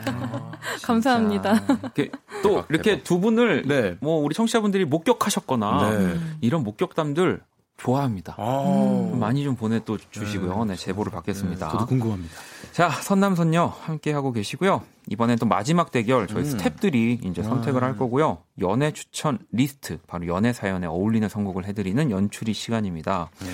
[0.06, 0.52] 아,
[0.84, 1.54] 감사합니다.
[1.82, 2.10] 이렇게
[2.42, 3.96] 또 이렇게 두 분을 네.
[4.00, 6.14] 뭐 우리 청취자분들이 목격하셨거나 네.
[6.40, 7.40] 이런 목격담들
[7.78, 8.34] 좋아합니다.
[8.38, 9.10] 아.
[9.14, 10.64] 많이 좀 보내 또 주시고요.
[10.64, 11.66] 네, 제보를 받겠습니다.
[11.66, 12.34] 네, 저도 궁금합니다.
[12.72, 14.82] 자, 선남선녀 함께 하고 계시고요.
[15.08, 16.56] 이번엔 또 마지막 대결 저희 음.
[16.56, 17.94] 스탭들이 이제 선택을 할 아.
[17.96, 18.38] 거고요.
[18.60, 23.30] 연애 추천 리스트 바로 연애 사연에 어울리는 선곡을 해드리는 연출이 시간입니다.
[23.40, 23.46] 네.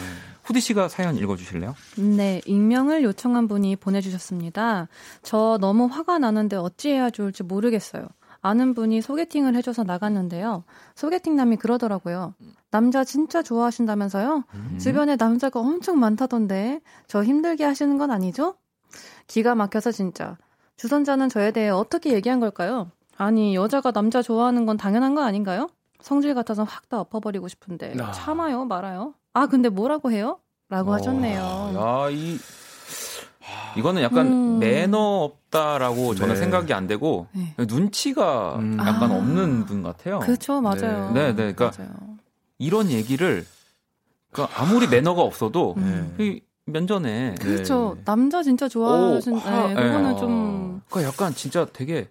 [0.45, 1.75] 후디 씨가 사연 읽어주실래요?
[2.17, 4.89] 네, 익명을 요청한 분이 보내주셨습니다.
[5.23, 8.09] 저 너무 화가 나는데 어찌해야 좋을지 모르겠어요.
[8.45, 10.65] 아는 분이 소개팅을 해줘서 나갔는데요.
[10.97, 12.35] 소개팅 남이 그러더라고요.
[12.73, 14.45] 남자 진짜 좋아하신다면서요?
[14.55, 14.79] 음.
[14.81, 18.57] 주변에 남자가 엄청 많다던데 저 힘들게 하시는 건 아니죠?
[19.29, 20.37] 기가 막혀서 진짜.
[20.77, 22.91] 주선자는 저에 대해 어떻게 얘기한 걸까요?
[23.17, 25.69] 아니 여자가 남자 좋아하는 건 당연한 거 아닌가요?
[26.01, 28.11] 성질 같아서 확 다 엎어버리고 싶은데 아.
[28.11, 29.15] 참아요 말아요?
[29.35, 30.39] 아 근데 뭐라고 해요?
[30.69, 31.75] 라고 어, 하셨네요.
[31.77, 32.39] 야, 이
[33.77, 34.59] 이거는 약간 음.
[34.59, 36.41] 매너 없다라고 저는 네.
[36.41, 37.55] 생각이 안 되고 네.
[37.67, 38.79] 눈치가 음.
[38.81, 39.15] 약간 아.
[39.15, 40.19] 없는 분 같아요.
[40.21, 41.13] 그렇죠, 맞아요.
[41.13, 41.93] 네, 네, 그러니까 맞아요.
[42.59, 43.47] 이런 얘기를
[44.31, 46.15] 그러니까 아무리 매너가 없어도 음.
[46.17, 47.95] 그 면전에 그렇죠.
[47.97, 48.05] 네.
[48.05, 52.09] 남자 진짜 좋아하신 네, 그거는 좀 그러니까 약간 진짜 되게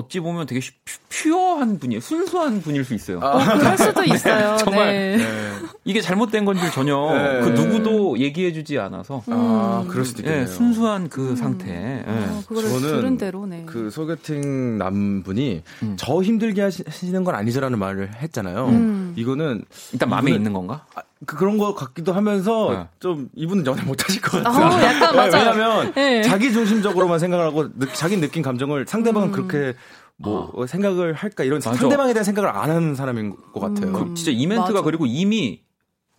[0.00, 0.60] 어찌 보면 되게
[1.08, 2.00] 퓨어한 분이에요.
[2.00, 3.20] 순수한 분일 수 있어요.
[3.22, 4.56] 아, 그럴 수도 있어요.
[4.64, 5.16] 정말 네.
[5.18, 5.52] 네.
[5.84, 7.40] 이게 잘못된 건지 전혀 네.
[7.40, 9.32] 그 누구도 얘기해주지 않아서 음.
[9.32, 10.46] 아 그럴 수도 있겠네요.
[10.46, 11.36] 네, 순수한 그 음.
[11.36, 12.04] 상태.
[12.06, 13.64] 어, 그걸 들은 대로네.
[13.66, 15.96] 그 소개팅 남분이 음.
[15.98, 18.66] 저 힘들게 하시는 건 아니죠라는 말을 했잖아요.
[18.68, 19.12] 음.
[19.16, 20.86] 이거는 일단 마음에 있는 건가?
[20.94, 22.88] 아, 그, 그런 것 같기도 하면서 네.
[22.98, 24.66] 좀 이분은 연애 못 하실 것 같아요.
[24.66, 25.38] 어, 약간 맞아.
[25.52, 26.22] 왜냐하면 네.
[26.22, 29.32] 자기 중심적으로만 생각을 하고 느, 자기 느낀 감정을 상대방은 음.
[29.32, 29.76] 그렇게
[30.16, 30.66] 뭐 아.
[30.66, 31.74] 생각을 할까 이런 맞아.
[31.74, 33.88] 상대방에 대한 생각을 안 하는 사람인 것 같아요.
[33.88, 33.92] 음.
[33.92, 34.82] 그 진짜 이 멘트가 맞아.
[34.82, 35.62] 그리고 이미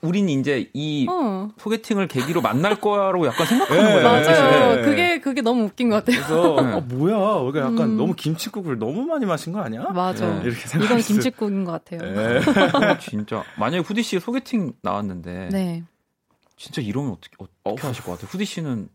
[0.02, 1.50] 우린 이제 이 어.
[1.58, 4.08] 소개팅을 계기로 만날 거야라고 약간 생각하는 네, 거예요.
[4.08, 4.76] 맞아요.
[4.76, 4.82] 네.
[4.82, 6.24] 그게 그게 너무 웃긴 것 같아요.
[6.24, 6.74] 그래서 네.
[6.74, 7.98] 어, 뭐야, 이게 약간 음.
[7.98, 9.84] 너무 김치국을 너무 많이 마신 거 아니야?
[9.94, 10.28] 맞아.
[10.28, 10.86] 네, 이렇게 생각.
[10.86, 12.12] 이건 김치국인 것 같아요.
[12.12, 12.42] 네.
[13.00, 15.84] 진짜 만약에 후디 씨 소개팅 나왔는데, 네.
[16.58, 17.90] 진짜 이러면 어떻게 어떻게 어.
[17.90, 18.28] 하실 것 같아요?
[18.32, 18.90] 후디 씨는.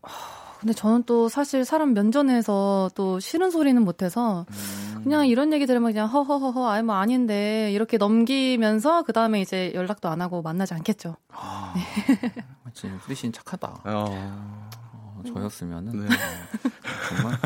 [0.59, 5.01] 근데 저는 또 사실 사람 면전에서 또 싫은 소리는 못해서 음.
[5.03, 10.09] 그냥 이런 얘기 들으면 그냥 허허허허 아니 뭐 아닌데 이렇게 넘기면서 그 다음에 이제 연락도
[10.09, 11.15] 안 하고 만나지 않겠죠.
[11.29, 12.31] 아, 네.
[12.73, 13.67] 지금 후디 씨는 착하다.
[13.85, 14.67] 어.
[15.17, 16.05] 어, 저였으면은 네.
[16.05, 17.39] 어, 정말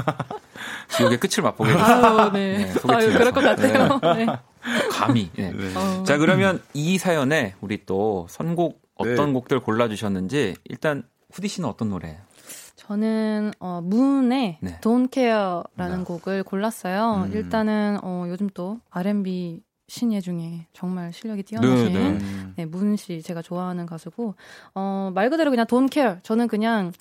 [0.89, 2.31] 지옥의 끝을 맛보게 됐어요.
[2.31, 2.57] 네.
[2.57, 3.99] 네, 아유, 그럴 것 같아요.
[4.15, 4.25] 네.
[4.25, 4.37] 네.
[4.91, 5.29] 감히.
[5.35, 5.53] 네.
[5.75, 6.03] 어.
[6.03, 9.33] 자 그러면 이 사연에 우리 또 선곡 어떤 네.
[9.33, 12.19] 곡들 골라주셨는지 일단 후디 씨는 어떤 노래?
[12.91, 14.77] 저는 어 문의 네.
[14.81, 16.03] Don't Care라는 네.
[16.03, 17.23] 곡을 골랐어요.
[17.27, 17.31] 음.
[17.31, 22.19] 일단은 어 요즘 또 R&B 신예 중에 정말 실력이 뛰어나신 네, 네.
[22.57, 24.35] 네, 문 씨 제가 좋아하는 가수고
[24.73, 26.17] 어 말 그대로 그냥 Don't Care.
[26.23, 26.91] 저는 그냥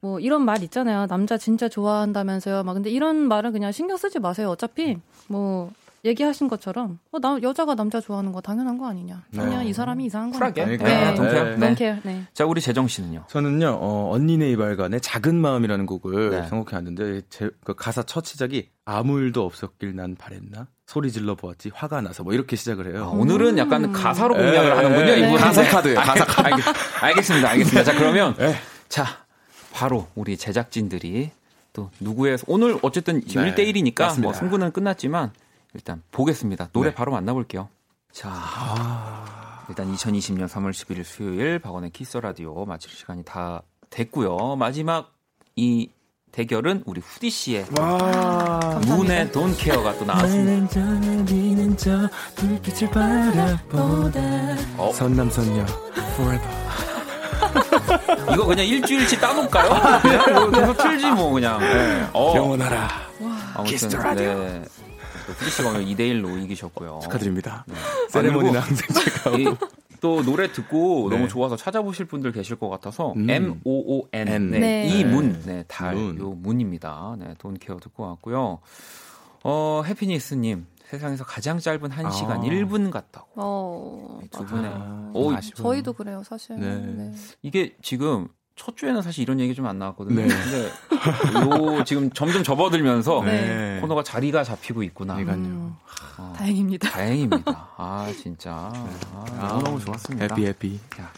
[0.00, 1.06] 뭐 이런 말 있잖아요.
[1.08, 2.62] 남자 진짜 좋아한다면서요.
[2.62, 4.48] 막 근데 이런 말은 그냥 신경 쓰지 마세요.
[4.48, 4.96] 어차피
[5.28, 5.70] 뭐
[6.04, 9.24] 얘기하신 것처럼 어, 나, 여자가 남자 좋아하는 거 당연한 거 아니냐.
[9.32, 9.68] 그냥 네.
[9.68, 10.64] 이 사람이 이상한 거니까.
[10.64, 10.76] 네.
[10.76, 11.14] 네.
[11.14, 11.44] 동케어.
[11.56, 11.68] 네.
[11.74, 12.00] 네.
[12.04, 12.26] 네.
[12.34, 13.24] 자, 우리 재정 씨는요?
[13.28, 16.46] 저는요, 어, 언니네 이발관의 작은 마음이라는 곡을 네.
[16.46, 20.68] 선곡해 왔는데, 제, 그 가사 첫 시작이 아무 일도 없었길 난 바랬나?
[20.86, 23.04] 소리 질러 보았지 화가 나서 뭐 이렇게 시작을 해요.
[23.04, 25.12] 아, 오늘은 약간 가사로 공략을 하는군요.
[25.16, 25.96] 이분 가사 카드예요.
[26.00, 26.62] 가사 카드.
[27.02, 27.84] 알겠, 습니다 알겠습니다.
[27.84, 28.34] 자, 그러면
[28.88, 29.04] 자,
[29.70, 31.30] 바로 우리 제작진들이
[31.74, 35.30] 또 누구의 오늘 어쨌든 지금 네, 1대 1이니까 뭐 승부는 끝났지만
[35.78, 36.70] 일단 보겠습니다.
[36.72, 36.94] 노래 네.
[36.94, 37.68] 바로 만나볼게요.
[38.10, 39.64] 자, 아...
[39.68, 44.56] 일단 2020년 3월 11일 수요일 박원의 키스 라디오 마칠 시간이 다 됐고요.
[44.56, 45.14] 마지막
[45.54, 45.90] 이
[46.32, 47.66] 대결은 우리 후디 씨의
[48.86, 50.80] 문의 돈 케어가 또 나왔습니다.
[54.76, 54.92] 어?
[54.92, 55.64] 선남선녀
[56.14, 56.58] forever.
[58.34, 60.00] 이거 그냥 일주일치 따놓을까요?
[60.02, 61.60] 그냥 계속 틀지 뭐 그냥.
[61.60, 62.08] 네.
[62.12, 62.34] 어.
[62.36, 63.08] 영원하라.
[63.54, 64.64] 아무튼 네.
[65.32, 67.00] 후디 씨가 오늘 2대 1로 이기셨고요.
[67.02, 67.64] 축하드립니다.
[67.66, 67.74] 네.
[68.10, 69.56] 세레모니는 항상 제가
[70.00, 71.16] 또 노래 듣고 네.
[71.16, 73.28] 너무 좋아서 찾아보실 분들 계실 것 같아서 음.
[73.28, 74.58] M O O N 네.
[74.58, 74.86] 네.
[75.00, 76.18] 이문 네, 달 문.
[76.18, 77.16] 요 문입니다.
[77.18, 78.60] 네, 돈케어 듣고 왔고요.
[79.44, 82.40] 어, 해피니스님 세상에서 가장 짧은 1시간 아.
[82.40, 83.26] 1분 같다고.
[83.36, 84.70] 어, 두 분의.
[84.72, 86.58] 아, 어, 저희도 그래요, 사실.
[86.58, 86.76] 네.
[86.76, 87.12] 네.
[87.42, 90.20] 이게 지금 첫 주에는 사실 이런 얘기 좀 안 나왔거든요.
[90.22, 90.28] 네.
[90.28, 93.78] 근데 요 지금 점점 접어들면서 네.
[93.80, 95.16] 코너가 자리가 잡히고 있구나.
[95.16, 95.76] 음,
[96.18, 96.90] 어, 다행입니다.
[96.90, 97.70] 다행입니다.
[97.76, 100.34] 아 진짜 아, 아, 너무 좋았습니다.
[100.34, 100.80] 해피 해피.
[100.96, 101.10] 자,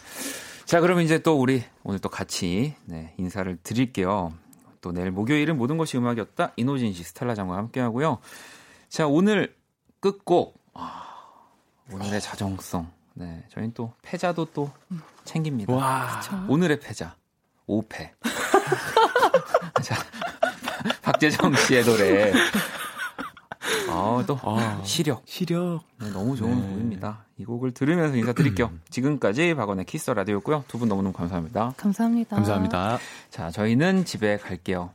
[0.65, 4.33] 자 그러면 이제 또 우리 오늘 또 같이 네, 인사를 드릴게요.
[4.81, 6.53] 또 내일 목요일은 모든 것이 음악이었다.
[6.57, 8.19] 이노진 씨, 스텔라 장과 함께하고요.
[8.89, 9.55] 자 오늘
[10.01, 11.05] 끝곡 아,
[11.93, 12.91] 오늘의 자정성.
[13.15, 14.71] 네, 저희는 또 패자도 또
[15.25, 15.73] 챙깁니다.
[15.75, 16.21] 와.
[16.49, 17.15] 오늘의 패자.
[17.71, 18.11] 5패.
[19.83, 19.97] 자,
[21.03, 22.33] 박재정 씨의 노래.
[23.89, 25.23] 아, 또 아, 시력.
[25.27, 25.83] 시력.
[26.01, 26.69] 네, 너무 좋은 네.
[26.69, 27.25] 곡입니다.
[27.39, 28.71] 이 곡을 들으면서 인사드릴게요.
[28.91, 30.65] 지금까지 박원의 키스 라디오였고요.
[30.69, 31.75] 두 분 너무너무 감사합니다.
[31.77, 32.37] 감사합니다.
[32.37, 32.99] 감사합니다.
[33.31, 34.91] 자, 저희는 집에 갈게요.